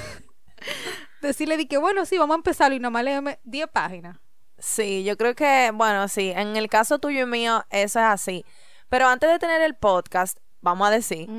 Decirle 1.21 1.57
di 1.57 1.67
que 1.67 1.77
bueno, 1.77 2.05
sí, 2.05 2.17
vamos 2.17 2.35
a 2.35 2.37
empezarlo 2.37 2.75
y 2.75 2.79
nomás 2.79 3.03
léeme 3.03 3.39
10 3.45 3.67
páginas. 3.69 4.17
Sí, 4.57 5.03
yo 5.03 5.17
creo 5.17 5.35
que, 5.35 5.71
bueno, 5.73 6.07
sí, 6.07 6.31
en 6.31 6.55
el 6.55 6.69
caso 6.69 6.99
tuyo 6.99 7.23
y 7.23 7.25
mío, 7.25 7.65
eso 7.69 7.99
es 7.99 8.05
así. 8.05 8.45
Pero 8.89 9.07
antes 9.07 9.29
de 9.29 9.39
tener 9.39 9.61
el 9.61 9.75
podcast, 9.75 10.39
vamos 10.61 10.87
a 10.87 10.91
decir 10.91 11.29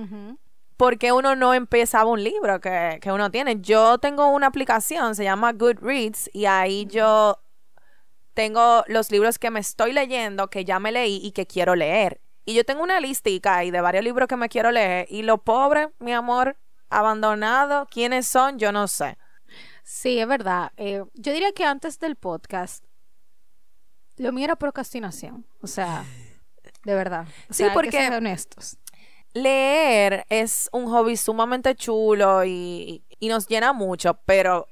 qué 0.99 1.12
uno 1.12 1.35
no 1.37 1.55
empezaba 1.55 2.11
un 2.11 2.23
libro 2.23 2.61
que, 2.61 2.99
que 3.01 3.11
uno 3.12 3.31
tiene. 3.31 3.61
Yo 3.61 3.99
tengo 3.99 4.29
una 4.29 4.47
aplicación, 4.49 5.15
se 5.15 5.25
llama 5.25 5.53
Goodreads, 5.53 6.31
y 6.33 6.45
ahí 6.47 6.87
yo 6.87 7.39
tengo 8.35 8.85
los 8.87 9.11
libros 9.11 9.39
que 9.39 9.51
me 9.51 9.61
estoy 9.61 9.93
leyendo, 9.93 10.49
que 10.49 10.65
ya 10.65 10.79
me 10.79 10.93
leí 10.93 11.21
y 11.23 11.33
que 11.33 11.47
quiero 11.47 11.75
leer. 11.75 12.21
Y 12.45 12.55
yo 12.55 12.65
tengo 12.65 12.83
una 12.83 13.01
listica 13.01 13.57
ahí 13.57 13.71
de 13.71 13.81
varios 13.81 14.05
libros 14.05 14.29
que 14.29 14.37
me 14.37 14.49
quiero 14.49 14.71
leer. 14.71 15.07
Y 15.11 15.23
lo 15.23 15.39
pobre, 15.39 15.89
mi 15.99 16.12
amor, 16.12 16.57
abandonado, 16.91 17.87
¿quiénes 17.91 18.27
son? 18.27 18.59
Yo 18.59 18.71
no 18.73 18.87
sé. 18.89 19.17
Sí, 19.83 20.19
es 20.19 20.29
verdad. 20.29 20.73
Eh, 20.77 21.03
yo 21.15 21.33
diría 21.33 21.53
que 21.53 21.65
antes 21.65 21.99
del 21.99 22.17
podcast, 22.17 22.85
lo 24.17 24.33
mío 24.33 24.45
era 24.45 24.57
procrastinación. 24.57 25.47
O 25.62 25.67
sea, 25.67 26.05
de 26.85 26.95
verdad. 26.95 27.27
O 27.51 27.55
Sí, 27.55 27.59
sea, 27.59 27.67
hay 27.67 27.71
que 27.71 27.75
porque- 27.75 27.91
ser 27.93 28.12
honestos. 28.12 28.77
Leer 29.37 30.25
es 30.31 30.70
un 30.72 30.87
hobby 30.87 31.16
sumamente 31.16 31.75
chulo 31.75 32.42
y, 32.44 33.05
y 33.20 33.29
nos 33.29 33.46
llena 33.46 33.75
mucho, 33.75 34.14
pero 34.25 34.66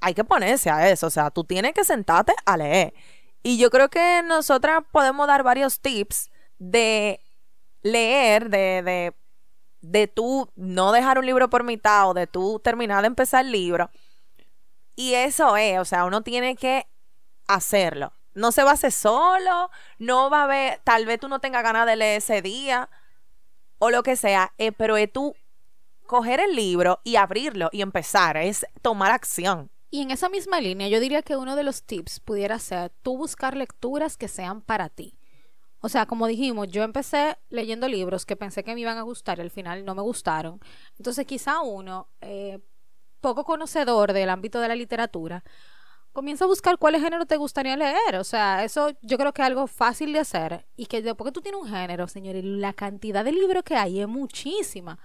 hay 0.00 0.14
que 0.14 0.22
ponerse 0.22 0.70
a 0.70 0.88
eso. 0.88 1.08
O 1.08 1.10
sea, 1.10 1.30
tú 1.30 1.42
tienes 1.42 1.72
que 1.72 1.82
sentarte 1.82 2.32
a 2.46 2.56
leer. 2.56 2.94
Y 3.42 3.58
yo 3.58 3.70
creo 3.70 3.88
que 3.88 4.22
nosotras 4.24 4.82
podemos 4.92 5.26
dar 5.26 5.42
varios 5.42 5.80
tips 5.80 6.30
de 6.58 7.20
leer, 7.82 8.48
de, 8.48 8.82
de, 8.82 9.14
de 9.80 10.06
tú 10.06 10.48
no 10.54 10.92
dejar 10.92 11.18
un 11.18 11.26
libro 11.26 11.50
por 11.50 11.64
mitad 11.64 12.08
o 12.10 12.14
de 12.14 12.28
tú 12.28 12.60
terminar 12.62 13.02
de 13.02 13.08
empezar 13.08 13.44
el 13.44 13.50
libro. 13.50 13.90
Y 14.94 15.14
eso 15.14 15.56
es, 15.56 15.80
o 15.80 15.84
sea, 15.84 16.04
uno 16.04 16.22
tiene 16.22 16.54
que 16.54 16.86
hacerlo. 17.48 18.12
No 18.34 18.52
se 18.52 18.62
va 18.62 18.70
a 18.70 18.74
hacer 18.74 18.92
solo, 18.92 19.70
no 19.98 20.30
va 20.30 20.42
a 20.42 20.44
haber, 20.44 20.80
tal 20.84 21.06
vez 21.06 21.18
tú 21.18 21.28
no 21.28 21.40
tengas 21.40 21.64
ganas 21.64 21.86
de 21.86 21.96
leer 21.96 22.18
ese 22.18 22.40
día 22.40 22.88
o 23.78 23.90
lo 23.90 24.02
que 24.02 24.16
sea, 24.16 24.52
eh, 24.58 24.72
pero 24.72 24.96
es 24.96 25.12
tú 25.12 25.34
coger 26.06 26.40
el 26.40 26.56
libro 26.56 27.00
y 27.04 27.16
abrirlo 27.16 27.68
y 27.72 27.82
empezar, 27.82 28.36
es 28.36 28.66
tomar 28.82 29.12
acción. 29.12 29.70
Y 29.90 30.02
en 30.02 30.10
esa 30.10 30.28
misma 30.28 30.60
línea, 30.60 30.88
yo 30.88 31.00
diría 31.00 31.22
que 31.22 31.36
uno 31.36 31.56
de 31.56 31.62
los 31.62 31.82
tips 31.82 32.20
pudiera 32.20 32.58
ser 32.58 32.90
tú 33.02 33.16
buscar 33.16 33.56
lecturas 33.56 34.16
que 34.16 34.28
sean 34.28 34.60
para 34.60 34.88
ti. 34.88 35.14
O 35.80 35.88
sea, 35.88 36.06
como 36.06 36.26
dijimos, 36.26 36.68
yo 36.68 36.82
empecé 36.82 37.38
leyendo 37.50 37.88
libros 37.88 38.26
que 38.26 38.36
pensé 38.36 38.64
que 38.64 38.74
me 38.74 38.80
iban 38.80 38.98
a 38.98 39.02
gustar 39.02 39.38
y 39.38 39.42
al 39.42 39.50
final 39.50 39.84
no 39.84 39.94
me 39.94 40.02
gustaron. 40.02 40.60
Entonces, 40.98 41.24
quizá 41.24 41.60
uno, 41.60 42.08
eh, 42.20 42.58
poco 43.20 43.44
conocedor 43.44 44.12
del 44.12 44.30
ámbito 44.30 44.60
de 44.60 44.68
la 44.68 44.74
literatura, 44.74 45.44
comienza 46.18 46.44
a 46.46 46.48
buscar 46.48 46.78
cuáles 46.78 47.00
géneros 47.00 47.26
te 47.28 47.36
gustaría 47.36 47.76
leer. 47.76 48.16
O 48.18 48.24
sea, 48.24 48.64
eso 48.64 48.90
yo 49.02 49.16
creo 49.18 49.32
que 49.32 49.42
es 49.42 49.46
algo 49.46 49.66
fácil 49.68 50.12
de 50.12 50.18
hacer 50.18 50.66
y 50.76 50.86
que 50.86 51.00
después 51.00 51.28
que 51.28 51.32
tú 51.32 51.40
tienes 51.40 51.60
un 51.60 51.68
género, 51.68 52.08
señores, 52.08 52.42
la 52.44 52.72
cantidad 52.72 53.24
de 53.24 53.30
libros 53.32 53.62
que 53.62 53.76
hay 53.76 54.00
es 54.00 54.08
muchísima 54.08 54.98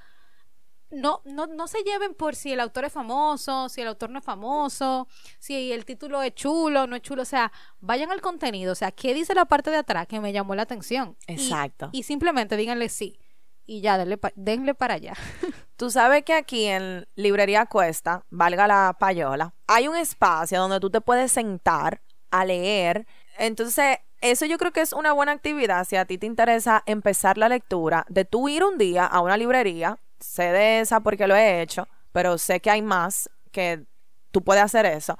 no, 0.89 1.21
no, 1.25 1.47
no 1.47 1.67
se 1.67 1.83
lleven 1.83 2.13
por 2.13 2.35
si 2.35 2.53
el 2.53 2.59
autor 2.59 2.85
es 2.85 2.93
famoso, 2.93 3.67
si 3.69 3.81
el 3.81 3.87
autor 3.87 4.09
no 4.09 4.19
es 4.19 4.25
famoso, 4.25 5.07
si 5.39 5.71
el 5.71 5.85
título 5.85 6.21
es 6.21 6.33
chulo, 6.35 6.87
no 6.87 6.95
es 6.95 7.01
chulo. 7.01 7.23
O 7.23 7.25
sea, 7.25 7.51
vayan 7.79 8.11
al 8.11 8.21
contenido. 8.21 8.71
O 8.71 8.75
sea, 8.75 8.91
¿qué 8.91 9.13
dice 9.13 9.33
la 9.33 9.45
parte 9.45 9.71
de 9.71 9.77
atrás 9.77 10.07
que 10.07 10.19
me 10.19 10.31
llamó 10.33 10.55
la 10.55 10.63
atención? 10.63 11.17
Y- 11.27 11.33
Exacto. 11.33 11.89
Y, 11.91 12.03
simplemente 12.03 12.55
díganle 12.57 12.89
sí. 12.89 13.19
Y 13.65 13.81
ya, 13.81 13.97
denle, 13.97 14.17
pa- 14.17 14.33
denle 14.35 14.73
para 14.75 14.95
allá. 14.95 15.13
Tú 15.75 15.89
sabes 15.89 16.23
que 16.23 16.33
aquí 16.33 16.65
en 16.65 17.07
Librería 17.15 17.65
Cuesta, 17.65 18.23
valga 18.29 18.67
la 18.67 18.95
payola, 18.99 19.53
hay 19.67 19.87
un 19.87 19.95
espacio 19.95 20.59
donde 20.59 20.79
tú 20.79 20.91
te 20.91 21.01
puedes 21.01 21.31
sentar 21.31 22.01
a 22.29 22.45
leer. 22.45 23.07
Entonces, 23.37 23.97
eso 24.21 24.45
yo 24.45 24.57
creo 24.57 24.71
que 24.71 24.81
es 24.81 24.93
una 24.93 25.13
buena 25.13 25.31
actividad 25.31 25.85
si 25.85 25.95
a 25.95 26.05
ti 26.05 26.17
te 26.17 26.27
interesa 26.27 26.83
empezar 26.85 27.37
la 27.37 27.49
lectura, 27.49 28.05
de 28.07 28.23
tú 28.23 28.49
ir 28.49 28.63
un 28.63 28.77
día 28.77 29.05
a 29.05 29.19
una 29.19 29.35
librería, 29.35 29.99
sé 30.19 30.51
de 30.51 30.79
esa 30.79 30.99
porque 30.99 31.27
lo 31.27 31.35
he 31.35 31.61
hecho, 31.61 31.87
pero 32.11 32.37
sé 32.37 32.59
que 32.59 32.69
hay 32.69 32.81
más 32.81 33.29
que 33.51 33.83
tú 34.31 34.43
puedes 34.43 34.63
hacer 34.63 34.85
eso. 34.85 35.17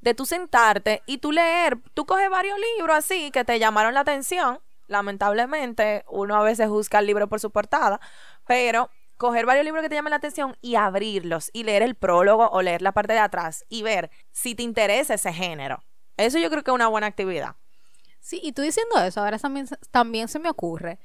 De 0.00 0.14
tú 0.14 0.24
sentarte 0.24 1.02
y 1.06 1.18
tú 1.18 1.30
leer, 1.30 1.78
tú 1.92 2.06
coges 2.06 2.30
varios 2.30 2.58
libros 2.76 2.96
así 2.96 3.30
que 3.30 3.44
te 3.44 3.58
llamaron 3.58 3.92
la 3.92 4.00
atención. 4.00 4.60
Lamentablemente, 4.86 6.04
uno 6.08 6.36
a 6.36 6.42
veces 6.42 6.68
juzga 6.68 6.98
el 6.98 7.06
libro 7.06 7.28
por 7.28 7.38
su 7.38 7.50
portada, 7.50 8.00
pero 8.46 8.90
coger 9.20 9.44
varios 9.44 9.66
libros 9.66 9.82
que 9.82 9.90
te 9.90 9.94
llamen 9.96 10.12
la 10.12 10.16
atención 10.16 10.56
y 10.62 10.76
abrirlos 10.76 11.50
y 11.52 11.64
leer 11.64 11.82
el 11.82 11.94
prólogo 11.94 12.48
o 12.48 12.62
leer 12.62 12.80
la 12.80 12.92
parte 12.92 13.12
de 13.12 13.18
atrás 13.18 13.66
y 13.68 13.82
ver 13.82 14.10
si 14.32 14.54
te 14.54 14.62
interesa 14.62 15.12
ese 15.12 15.30
género. 15.30 15.84
Eso 16.16 16.38
yo 16.38 16.48
creo 16.48 16.62
que 16.64 16.70
es 16.70 16.74
una 16.74 16.88
buena 16.88 17.06
actividad. 17.06 17.56
Sí, 18.18 18.40
y 18.42 18.52
tú 18.52 18.62
diciendo 18.62 18.98
eso, 19.02 19.20
ahora 19.20 19.38
también, 19.38 19.66
se- 19.66 19.76
también 19.90 20.26
se 20.28 20.38
me 20.38 20.48
ocurre 20.48 20.98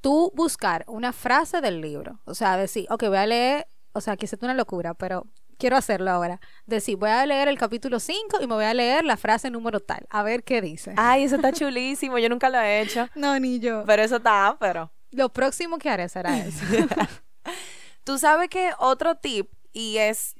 tú 0.00 0.30
buscar 0.36 0.84
una 0.86 1.12
frase 1.12 1.60
del 1.60 1.80
libro. 1.80 2.20
O 2.24 2.34
sea, 2.34 2.56
decir, 2.56 2.86
ok, 2.88 3.04
voy 3.08 3.16
a 3.18 3.26
leer, 3.26 3.66
o 3.92 4.00
sea, 4.00 4.16
quizás 4.16 4.34
es 4.34 4.42
una 4.44 4.54
locura, 4.54 4.94
pero 4.94 5.26
quiero 5.58 5.76
hacerlo 5.76 6.12
ahora. 6.12 6.40
Decir, 6.66 6.96
voy 6.98 7.10
a 7.10 7.26
leer 7.26 7.48
el 7.48 7.58
capítulo 7.58 7.98
5 7.98 8.38
y 8.42 8.46
me 8.46 8.54
voy 8.54 8.64
a 8.64 8.74
leer 8.74 9.04
la 9.04 9.16
frase 9.16 9.50
número 9.50 9.80
tal, 9.80 10.06
a 10.10 10.22
ver 10.22 10.44
qué 10.44 10.60
dice. 10.60 10.94
Ay, 10.96 11.24
eso 11.24 11.34
está 11.36 11.52
chulísimo. 11.60 12.18
Yo 12.18 12.28
nunca 12.28 12.48
lo 12.48 12.60
he 12.60 12.80
hecho. 12.80 13.08
No, 13.16 13.36
ni 13.40 13.58
yo. 13.58 13.82
Pero 13.86 14.02
eso 14.02 14.16
está, 14.16 14.56
pero. 14.60 14.92
Lo 15.10 15.28
próximo 15.32 15.78
que 15.78 15.88
haré 15.90 16.08
será 16.08 16.38
eso. 16.44 16.64
Tú 18.04 18.18
sabes 18.18 18.48
que 18.48 18.72
otro 18.78 19.14
tip, 19.16 19.50
y 19.72 19.96
es 19.98 20.36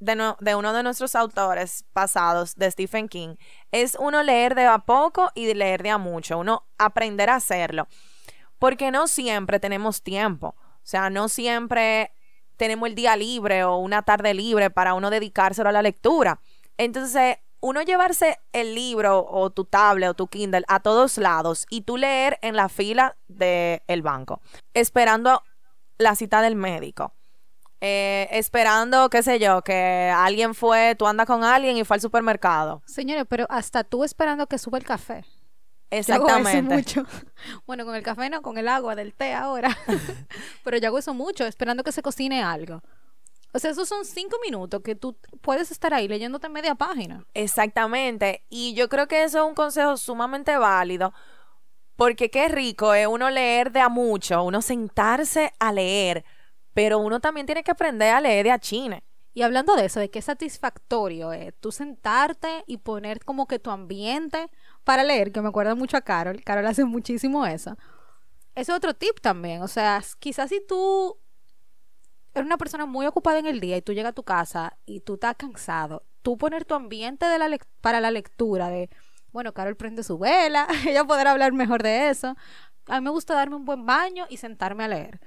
de, 0.00 0.16
no- 0.16 0.36
de 0.40 0.54
uno 0.54 0.72
de 0.72 0.82
nuestros 0.82 1.14
autores 1.14 1.84
pasados, 1.92 2.56
de 2.56 2.70
Stephen 2.70 3.08
King, 3.08 3.36
es 3.70 3.96
uno 4.00 4.22
leer 4.22 4.54
de 4.54 4.64
a 4.66 4.78
poco 4.78 5.30
y 5.34 5.52
leer 5.54 5.82
de 5.82 5.90
a 5.90 5.98
mucho. 5.98 6.38
Uno 6.38 6.66
aprender 6.78 7.30
a 7.30 7.36
hacerlo. 7.36 7.86
Porque 8.58 8.90
no 8.90 9.06
siempre 9.06 9.60
tenemos 9.60 10.02
tiempo. 10.02 10.56
O 10.58 10.80
sea, 10.84 11.10
no 11.10 11.28
siempre 11.28 12.12
tenemos 12.56 12.88
el 12.88 12.94
día 12.94 13.16
libre 13.16 13.64
o 13.64 13.76
una 13.76 14.02
tarde 14.02 14.34
libre 14.34 14.70
para 14.70 14.94
uno 14.94 15.10
dedicárselo 15.10 15.68
a 15.68 15.72
la 15.72 15.82
lectura. 15.82 16.40
Entonces, 16.76 17.36
uno 17.60 17.82
llevarse 17.82 18.40
el 18.52 18.74
libro 18.74 19.24
o 19.28 19.50
tu 19.50 19.64
tablet 19.64 20.10
o 20.10 20.14
tu 20.14 20.26
Kindle 20.26 20.64
a 20.66 20.80
todos 20.80 21.16
lados 21.18 21.66
y 21.70 21.82
tú 21.82 21.96
leer 21.96 22.38
en 22.42 22.56
la 22.56 22.68
fila 22.68 23.16
del 23.28 24.02
banco, 24.02 24.40
esperando 24.74 25.42
la 25.98 26.14
cita 26.14 26.42
del 26.42 26.56
médico. 26.56 27.14
Eh, 27.80 28.28
esperando, 28.30 29.10
qué 29.10 29.24
sé 29.24 29.40
yo, 29.40 29.62
que 29.62 30.12
alguien 30.14 30.54
fue, 30.54 30.94
tú 30.96 31.06
andas 31.06 31.26
con 31.26 31.42
alguien 31.42 31.76
y 31.76 31.84
fue 31.84 31.96
al 31.96 32.00
supermercado. 32.00 32.80
Señores, 32.86 33.24
pero 33.28 33.46
hasta 33.48 33.82
tú 33.82 34.04
esperando 34.04 34.46
que 34.46 34.58
suba 34.58 34.78
el 34.78 34.84
café. 34.84 35.24
Yo 35.90 36.14
hago 36.14 36.28
eso 36.28 36.38
Exactamente. 36.38 36.74
mucho. 36.76 37.04
Bueno, 37.66 37.84
con 37.84 37.94
el 37.94 38.02
café 38.02 38.30
no, 38.30 38.40
con 38.40 38.56
el 38.56 38.68
agua 38.68 38.94
del 38.94 39.12
té 39.12 39.34
ahora. 39.34 39.76
Pero 40.64 40.78
yo 40.78 40.88
hago 40.88 40.98
eso 40.98 41.12
mucho, 41.12 41.44
esperando 41.44 41.84
que 41.84 41.92
se 41.92 42.02
cocine 42.02 42.42
algo. 42.42 42.82
O 43.52 43.58
sea, 43.58 43.70
esos 43.70 43.88
son 43.88 44.06
cinco 44.06 44.38
minutos 44.42 44.80
que 44.82 44.94
tú 44.94 45.18
puedes 45.42 45.70
estar 45.70 45.92
ahí 45.92 46.08
leyéndote 46.08 46.48
media 46.48 46.74
página. 46.74 47.26
Exactamente. 47.34 48.46
Y 48.48 48.72
yo 48.72 48.88
creo 48.88 49.06
que 49.06 49.24
eso 49.24 49.40
es 49.40 49.44
un 49.44 49.54
consejo 49.54 49.98
sumamente 49.98 50.56
válido. 50.56 51.12
Porque 52.02 52.30
qué 52.30 52.48
rico 52.48 52.94
es 52.94 53.06
uno 53.06 53.30
leer 53.30 53.70
de 53.70 53.78
a 53.78 53.88
mucho, 53.88 54.42
uno 54.42 54.60
sentarse 54.60 55.52
a 55.60 55.72
leer. 55.72 56.24
Pero 56.74 56.98
uno 56.98 57.20
también 57.20 57.46
tiene 57.46 57.62
que 57.62 57.70
aprender 57.70 58.12
a 58.12 58.20
leer 58.20 58.42
de 58.42 58.50
a 58.50 58.58
chine. 58.58 59.04
Y 59.32 59.42
hablando 59.42 59.76
de 59.76 59.84
eso, 59.84 60.00
de 60.00 60.10
qué 60.10 60.20
satisfactorio 60.20 61.32
es 61.32 61.54
tú 61.60 61.70
sentarte 61.70 62.64
y 62.66 62.78
poner 62.78 63.24
como 63.24 63.46
que 63.46 63.60
tu 63.60 63.70
ambiente 63.70 64.50
para 64.82 65.04
leer, 65.04 65.30
que 65.30 65.40
me 65.42 65.50
acuerda 65.50 65.76
mucho 65.76 65.96
a 65.96 66.00
Carol. 66.00 66.42
Carol 66.42 66.66
hace 66.66 66.84
muchísimo 66.84 67.46
eso. 67.46 67.76
Es 68.56 68.68
otro 68.68 68.94
tip 68.94 69.20
también. 69.20 69.62
O 69.62 69.68
sea, 69.68 70.02
quizás 70.18 70.48
si 70.48 70.60
tú 70.66 71.16
eres 72.34 72.46
una 72.46 72.58
persona 72.58 72.84
muy 72.84 73.06
ocupada 73.06 73.38
en 73.38 73.46
el 73.46 73.60
día 73.60 73.76
y 73.76 73.82
tú 73.82 73.92
llegas 73.92 74.10
a 74.10 74.14
tu 74.14 74.24
casa 74.24 74.76
y 74.86 75.02
tú 75.02 75.14
estás 75.14 75.36
cansado, 75.36 76.02
tú 76.22 76.36
poner 76.36 76.64
tu 76.64 76.74
ambiente 76.74 77.26
de 77.26 77.60
para 77.80 78.00
la 78.00 78.10
lectura 78.10 78.70
de, 78.70 78.90
bueno, 79.32 79.52
Carol 79.52 79.76
prende 79.76 80.02
su 80.02 80.18
vela, 80.18 80.66
ella 80.86 81.04
podrá 81.04 81.32
hablar 81.32 81.52
mejor 81.52 81.82
de 81.82 82.10
eso. 82.10 82.36
A 82.86 83.00
mí 83.00 83.04
me 83.04 83.10
gusta 83.10 83.34
darme 83.34 83.56
un 83.56 83.64
buen 83.64 83.86
baño 83.86 84.26
y 84.28 84.36
sentarme 84.38 84.84
a 84.84 84.88
leer 84.88 85.20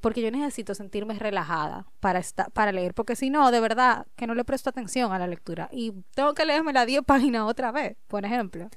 porque 0.00 0.20
yo 0.20 0.32
necesito 0.32 0.74
sentirme 0.74 1.14
relajada 1.16 1.86
para, 2.00 2.18
esta- 2.18 2.46
para 2.50 2.72
leer, 2.72 2.92
porque 2.92 3.14
si 3.14 3.30
no, 3.30 3.52
de 3.52 3.60
verdad, 3.60 4.06
que 4.16 4.26
no 4.26 4.34
le 4.34 4.44
presto 4.44 4.68
atención 4.70 5.12
a 5.12 5.18
la 5.18 5.28
lectura 5.28 5.68
y 5.72 5.92
tengo 6.14 6.34
que 6.34 6.44
leerme 6.44 6.72
las 6.72 6.86
10 6.86 7.02
páginas 7.06 7.42
otra 7.48 7.70
vez, 7.70 7.96
por 8.08 8.24
ejemplo. 8.24 8.68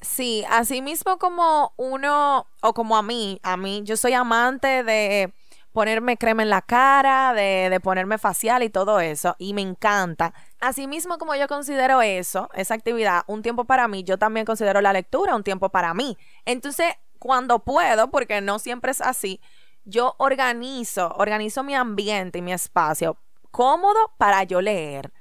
Sí, 0.00 0.44
así 0.50 0.82
mismo 0.82 1.18
como 1.18 1.74
uno, 1.76 2.46
o 2.62 2.74
como 2.74 2.96
a 2.96 3.02
mí, 3.02 3.38
a 3.42 3.56
mí, 3.56 3.82
yo 3.84 3.96
soy 3.96 4.14
amante 4.14 4.82
de 4.82 5.32
ponerme 5.72 6.16
crema 6.16 6.42
en 6.42 6.50
la 6.50 6.60
cara, 6.62 7.32
de, 7.34 7.68
de 7.70 7.80
ponerme 7.80 8.18
facial 8.18 8.62
y 8.64 8.68
todo 8.70 8.98
eso, 8.98 9.36
y 9.38 9.54
me 9.54 9.62
encanta. 9.62 10.34
Así 10.62 10.86
mismo 10.86 11.18
como 11.18 11.34
yo 11.34 11.48
considero 11.48 12.02
eso, 12.02 12.48
esa 12.54 12.74
actividad, 12.74 13.24
un 13.26 13.42
tiempo 13.42 13.64
para 13.64 13.88
mí, 13.88 14.04
yo 14.04 14.16
también 14.16 14.46
considero 14.46 14.80
la 14.80 14.92
lectura 14.92 15.34
un 15.34 15.42
tiempo 15.42 15.70
para 15.70 15.92
mí. 15.92 16.16
Entonces, 16.44 16.86
cuando 17.18 17.58
puedo, 17.58 18.12
porque 18.12 18.40
no 18.40 18.60
siempre 18.60 18.92
es 18.92 19.00
así, 19.00 19.40
yo 19.84 20.14
organizo, 20.18 21.12
organizo 21.16 21.64
mi 21.64 21.74
ambiente 21.74 22.38
y 22.38 22.42
mi 22.42 22.52
espacio 22.52 23.18
cómodo 23.50 24.12
para 24.18 24.44
yo 24.44 24.60
leer. 24.60 25.12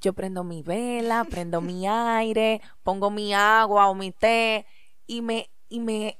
Yo 0.00 0.14
prendo 0.14 0.42
mi 0.42 0.62
vela, 0.62 1.26
prendo 1.28 1.60
mi 1.60 1.86
aire, 1.86 2.62
pongo 2.82 3.10
mi 3.10 3.34
agua 3.34 3.90
o 3.90 3.94
mi 3.94 4.10
té 4.10 4.64
y 5.06 5.20
me, 5.20 5.50
y 5.68 5.80
me 5.80 6.18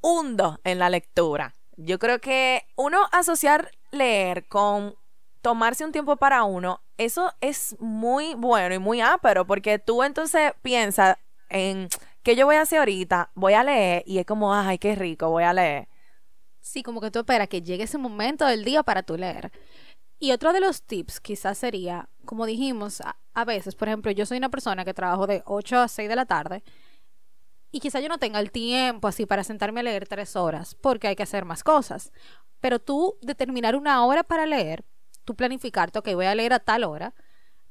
hundo 0.00 0.60
en 0.62 0.78
la 0.78 0.90
lectura. 0.90 1.56
Yo 1.76 1.98
creo 1.98 2.20
que 2.20 2.68
uno 2.76 3.00
asociar 3.10 3.72
leer 3.90 4.46
con 4.46 4.94
tomarse 5.42 5.84
un 5.84 5.90
tiempo 5.90 6.14
para 6.14 6.44
uno, 6.44 6.82
eso 6.98 7.32
es 7.40 7.76
muy 7.80 8.34
bueno 8.34 8.74
y 8.74 8.78
muy 8.78 9.00
ápero, 9.00 9.46
porque 9.46 9.78
tú 9.78 10.02
entonces 10.02 10.52
piensas 10.62 11.16
en 11.48 11.88
qué 12.22 12.36
yo 12.36 12.46
voy 12.46 12.56
a 12.56 12.62
hacer 12.62 12.78
ahorita, 12.80 13.30
voy 13.34 13.54
a 13.54 13.64
leer 13.64 14.02
y 14.06 14.18
es 14.18 14.26
como, 14.26 14.54
ay, 14.54 14.78
qué 14.78 14.94
rico, 14.94 15.30
voy 15.30 15.44
a 15.44 15.52
leer. 15.52 15.88
Sí, 16.60 16.82
como 16.82 17.00
que 17.00 17.10
tú 17.10 17.20
esperas 17.20 17.48
que 17.48 17.62
llegue 17.62 17.84
ese 17.84 17.98
momento 17.98 18.44
del 18.46 18.64
día 18.64 18.82
para 18.82 19.02
tú 19.02 19.16
leer. 19.16 19.52
Y 20.18 20.32
otro 20.32 20.52
de 20.52 20.60
los 20.60 20.82
tips 20.82 21.20
quizás 21.20 21.58
sería, 21.58 22.08
como 22.24 22.46
dijimos, 22.46 23.00
a, 23.02 23.16
a 23.34 23.44
veces, 23.44 23.74
por 23.74 23.88
ejemplo, 23.88 24.10
yo 24.10 24.26
soy 24.26 24.38
una 24.38 24.48
persona 24.48 24.84
que 24.84 24.94
trabajo 24.94 25.26
de 25.26 25.42
8 25.46 25.78
a 25.78 25.88
6 25.88 26.08
de 26.08 26.16
la 26.16 26.26
tarde 26.26 26.62
y 27.70 27.80
quizás 27.80 28.02
yo 28.02 28.08
no 28.08 28.18
tenga 28.18 28.40
el 28.40 28.50
tiempo 28.50 29.06
así 29.08 29.26
para 29.26 29.44
sentarme 29.44 29.80
a 29.80 29.82
leer 29.82 30.08
tres 30.08 30.34
horas 30.34 30.74
porque 30.74 31.08
hay 31.08 31.16
que 31.16 31.22
hacer 31.24 31.44
más 31.44 31.62
cosas. 31.62 32.12
Pero 32.60 32.78
tú 32.78 33.18
determinar 33.20 33.76
una 33.76 34.04
hora 34.06 34.22
para 34.22 34.46
leer 34.46 34.84
tú 35.26 35.34
planificarte, 35.34 35.98
ok, 35.98 36.14
voy 36.14 36.24
a 36.24 36.34
leer 36.34 36.54
a 36.54 36.60
tal 36.60 36.84
hora, 36.84 37.12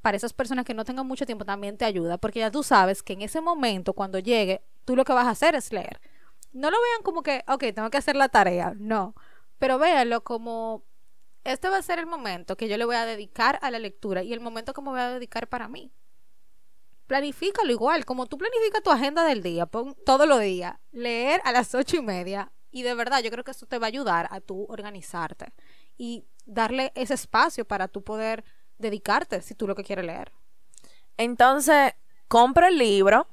para 0.02 0.18
esas 0.18 0.34
personas 0.34 0.65
que 0.65 0.76
no 0.76 0.86
tengan 0.86 1.08
mucho 1.08 1.26
tiempo 1.26 1.46
también 1.46 1.78
te 1.78 1.86
ayuda, 1.86 2.20
porque 2.20 2.39
ya 2.39 2.52
tú 2.52 2.62
sabes 2.62 3.02
que 3.02 3.13
en 3.13 3.24
ese 3.24 3.41
momento, 3.41 3.94
cuando 3.94 4.20
llegue, 4.20 4.62
tú 4.84 4.96
lo 4.96 5.04
que 5.04 5.13
vas 5.13 5.26
a 5.26 5.32
hacer 5.32 5.56
es 5.56 5.72
leer. 5.74 6.00
No 6.54 6.70
lo 6.70 6.78
vean 6.80 7.02
como 7.02 7.24
que, 7.24 7.44
ok, 7.48 7.63
tengo 7.74 7.89
que 7.89 7.98
hacer 7.98 8.15
la 8.15 8.30
tarea, 8.30 8.74
no, 8.78 9.15
pero 9.58 9.80
véanlo 9.80 10.24
como, 10.24 10.84
este 11.44 11.70
va 11.70 11.78
a 11.78 11.82
ser 11.82 11.98
el 11.98 12.06
momento 12.06 12.56
que 12.56 12.68
yo 12.68 12.78
le 12.78 12.86
voy 12.86 12.98
a 12.98 13.06
dedicar 13.06 13.58
a 13.63 13.72
la 13.72 13.80
lectura 13.80 14.22
y 14.22 14.34
el 14.34 14.41
momento 14.41 14.74
que 14.74 14.82
me 14.82 14.89
voy 14.89 15.00
a 15.00 15.10
dedicar 15.10 15.48
para 15.48 15.68
mí. 15.68 15.91
Planifícalo 17.08 17.72
igual, 17.72 18.06
como 18.06 18.28
tú 18.28 18.38
planificas 18.38 18.84
tu 18.84 18.91
agenda 18.91 19.24
del 19.24 19.41
día, 19.41 19.65
pon 19.65 19.96
todos 20.06 20.28
los 20.28 20.39
días, 20.39 20.76
leer 20.91 21.41
a 21.46 21.52
las 21.52 21.74
ocho 21.74 21.98
y 21.98 22.02
media, 22.02 22.52
y 22.76 22.84
de 22.84 22.94
verdad 22.94 23.24
yo 23.24 23.32
creo 23.32 23.46
que 23.46 23.52
eso 23.52 23.65
te 23.65 23.80
va 23.80 23.88
a 23.88 23.88
ayudar 23.88 24.28
a 24.32 24.41
tú 24.41 24.65
organizarte 24.68 25.54
y 25.98 26.26
darle 26.45 26.91
ese 26.95 27.13
espacio 27.13 27.65
para 27.65 27.88
tú 27.88 28.03
poder 28.03 28.43
dedicarte 28.77 29.41
si 29.41 29.55
tú 29.55 29.67
lo 29.67 29.75
que 29.75 29.84
quieres 29.84 30.05
leer. 30.05 30.31
Entonces, 31.17 31.93
compra 32.27 32.67
el 32.67 32.77
libro 32.77 33.27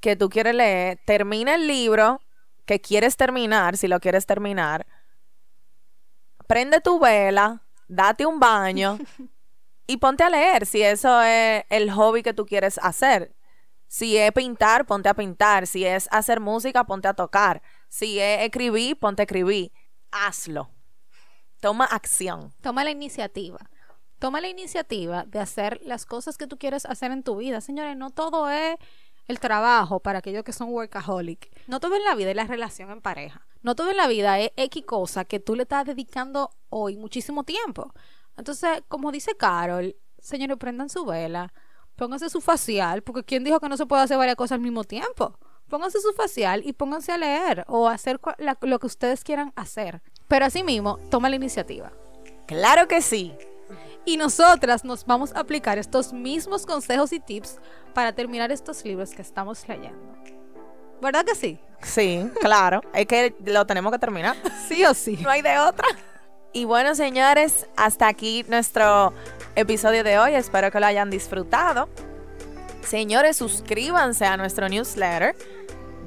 que 0.00 0.16
tú 0.16 0.28
quieres 0.28 0.54
leer, 0.54 0.98
termina 1.04 1.54
el 1.54 1.66
libro 1.66 2.20
que 2.64 2.80
quieres 2.80 3.16
terminar, 3.16 3.76
si 3.76 3.88
lo 3.88 4.00
quieres 4.00 4.26
terminar, 4.26 4.86
prende 6.46 6.80
tu 6.80 6.98
vela, 6.98 7.62
date 7.88 8.26
un 8.26 8.40
baño 8.40 8.98
y 9.86 9.96
ponte 9.98 10.24
a 10.24 10.30
leer 10.30 10.66
si 10.66 10.82
eso 10.82 11.22
es 11.22 11.64
el 11.68 11.90
hobby 11.90 12.22
que 12.22 12.34
tú 12.34 12.46
quieres 12.46 12.78
hacer. 12.78 13.34
Si 13.88 14.16
es 14.16 14.32
pintar, 14.32 14.86
ponte 14.86 15.10
a 15.10 15.14
pintar. 15.14 15.66
Si 15.66 15.84
es 15.84 16.08
hacer 16.10 16.40
música, 16.40 16.84
ponte 16.84 17.08
a 17.08 17.14
tocar. 17.14 17.60
Si 17.88 18.18
es 18.18 18.40
escribir, 18.40 18.98
ponte 18.98 19.20
a 19.20 19.24
escribir. 19.24 19.70
Hazlo. 20.10 20.70
Toma 21.62 21.84
acción. 21.84 22.52
Toma 22.60 22.82
la 22.82 22.90
iniciativa. 22.90 23.60
Toma 24.18 24.40
la 24.40 24.48
iniciativa 24.48 25.22
de 25.26 25.38
hacer 25.38 25.80
las 25.84 26.06
cosas 26.06 26.36
que 26.36 26.48
tú 26.48 26.58
quieres 26.58 26.84
hacer 26.86 27.12
en 27.12 27.22
tu 27.22 27.36
vida. 27.36 27.60
Señores, 27.60 27.96
no 27.96 28.10
todo 28.10 28.50
es 28.50 28.74
el 29.28 29.38
trabajo 29.38 30.00
para 30.00 30.18
aquellos 30.18 30.42
que 30.42 30.52
son 30.52 30.70
workaholic. 30.70 31.52
No 31.68 31.78
todo 31.78 31.94
en 31.94 32.02
la 32.02 32.16
vida 32.16 32.30
es 32.30 32.36
la 32.36 32.48
relación 32.48 32.90
en 32.90 33.00
pareja. 33.00 33.46
No 33.62 33.76
todo 33.76 33.92
en 33.92 33.96
la 33.96 34.08
vida 34.08 34.40
es 34.40 34.50
X 34.56 34.84
cosa 34.84 35.24
que 35.24 35.38
tú 35.38 35.54
le 35.54 35.62
estás 35.62 35.86
dedicando 35.86 36.50
hoy 36.68 36.96
muchísimo 36.96 37.44
tiempo. 37.44 37.94
Entonces, 38.36 38.82
como 38.88 39.12
dice 39.12 39.36
Carol, 39.36 39.94
señores, 40.18 40.56
prendan 40.56 40.88
su 40.88 41.04
vela, 41.04 41.52
pónganse 41.94 42.28
su 42.28 42.40
facial, 42.40 43.02
porque 43.02 43.22
¿quién 43.22 43.44
dijo 43.44 43.60
que 43.60 43.68
no 43.68 43.76
se 43.76 43.86
puede 43.86 44.02
hacer 44.02 44.18
varias 44.18 44.34
cosas 44.34 44.56
al 44.56 44.62
mismo 44.62 44.82
tiempo? 44.82 45.38
Pónganse 45.68 46.00
su 46.00 46.12
facial 46.12 46.62
y 46.66 46.72
pónganse 46.72 47.12
a 47.12 47.18
leer 47.18 47.64
o 47.68 47.88
hacer 47.88 48.20
lo 48.62 48.78
que 48.80 48.86
ustedes 48.86 49.22
quieran 49.22 49.52
hacer. 49.54 50.02
Pero 50.32 50.46
asimismo, 50.46 50.98
toma 51.10 51.28
la 51.28 51.36
iniciativa. 51.36 51.92
Claro 52.46 52.88
que 52.88 53.02
sí. 53.02 53.34
Y 54.06 54.16
nosotras 54.16 54.82
nos 54.82 55.04
vamos 55.04 55.30
a 55.34 55.40
aplicar 55.40 55.76
estos 55.76 56.14
mismos 56.14 56.64
consejos 56.64 57.12
y 57.12 57.20
tips 57.20 57.58
para 57.92 58.14
terminar 58.14 58.50
estos 58.50 58.82
libros 58.82 59.10
que 59.10 59.20
estamos 59.20 59.68
leyendo. 59.68 60.16
¿Verdad 61.02 61.26
que 61.26 61.34
sí? 61.34 61.58
Sí, 61.82 62.30
claro. 62.40 62.80
es 62.94 63.06
que 63.06 63.34
lo 63.44 63.66
tenemos 63.66 63.92
que 63.92 63.98
terminar. 63.98 64.34
Sí 64.68 64.82
o 64.86 64.94
sí. 64.94 65.18
No 65.20 65.28
hay 65.28 65.42
de 65.42 65.58
otra. 65.58 65.86
Y 66.54 66.64
bueno, 66.64 66.94
señores, 66.94 67.66
hasta 67.76 68.08
aquí 68.08 68.42
nuestro 68.48 69.12
episodio 69.54 70.02
de 70.02 70.18
hoy. 70.18 70.34
Espero 70.34 70.70
que 70.70 70.80
lo 70.80 70.86
hayan 70.86 71.10
disfrutado. 71.10 71.90
Señores, 72.80 73.36
suscríbanse 73.36 74.24
a 74.24 74.38
nuestro 74.38 74.66
newsletter 74.70 75.36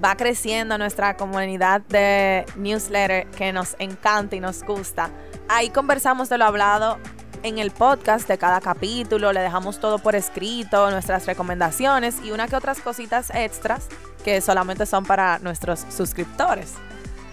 va 0.04 0.16
creciendo 0.16 0.78
nuestra 0.78 1.18
comunidad 1.18 1.82
de 1.82 2.46
newsletter 2.56 3.28
que 3.32 3.54
nos 3.54 3.76
encanta 3.80 4.36
y 4.36 4.40
nos 4.40 4.64
gusta. 4.64 5.10
Ahí 5.48 5.70
conversamos 5.70 6.30
de 6.30 6.38
lo 6.38 6.46
hablado 6.46 6.98
en 7.44 7.60
el 7.60 7.70
podcast 7.70 8.28
de 8.28 8.40
cada 8.40 8.60
capítulo, 8.60 9.32
le 9.32 9.40
dejamos 9.40 9.80
todo 9.80 10.00
por 10.00 10.16
escrito, 10.16 10.90
nuestras 10.90 11.28
recomendaciones 11.28 12.16
y 12.24 12.32
una 12.32 12.48
que 12.48 12.56
otras 12.56 12.80
cositas 12.80 13.30
extras 13.36 13.88
que 14.24 14.42
solamente 14.42 14.88
son 14.88 15.06
para 15.06 15.38
nuestros 15.40 15.86
suscriptores. 15.90 16.74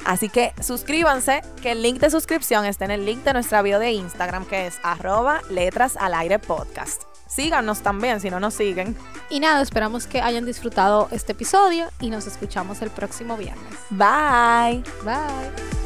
Así 0.05 0.29
que 0.29 0.53
suscríbanse, 0.61 1.43
que 1.63 1.73
el 1.73 1.83
link 1.83 1.99
de 2.01 2.11
suscripción 2.11 2.67
está 2.67 2.85
en 2.85 2.91
el 2.91 3.07
link 3.07 3.23
de 3.25 3.33
nuestra 3.33 3.63
bio 3.63 3.79
de 3.79 3.93
Instagram 3.93 4.45
que 4.45 4.67
es 4.67 4.79
arroba 4.83 5.41
letras 5.49 5.97
al 5.97 6.13
aire 6.13 6.39
podcast. 6.39 7.12
Síganos 7.35 7.81
también 7.81 8.21
si 8.21 8.29
no 8.31 8.41
nos 8.41 8.55
siguen. 8.55 8.97
Y 9.31 9.41
nada, 9.41 9.63
esperamos 9.63 10.07
que 10.07 10.21
hayan 10.21 10.45
disfrutado 10.45 11.09
este 11.13 11.33
episodio 11.33 11.87
y 12.01 12.11
nos 12.11 12.27
escuchamos 12.27 12.83
el 12.83 12.91
próximo 12.91 13.37
viernes. 13.37 13.75
Bye. 13.91 14.83
Bye. 15.03 15.82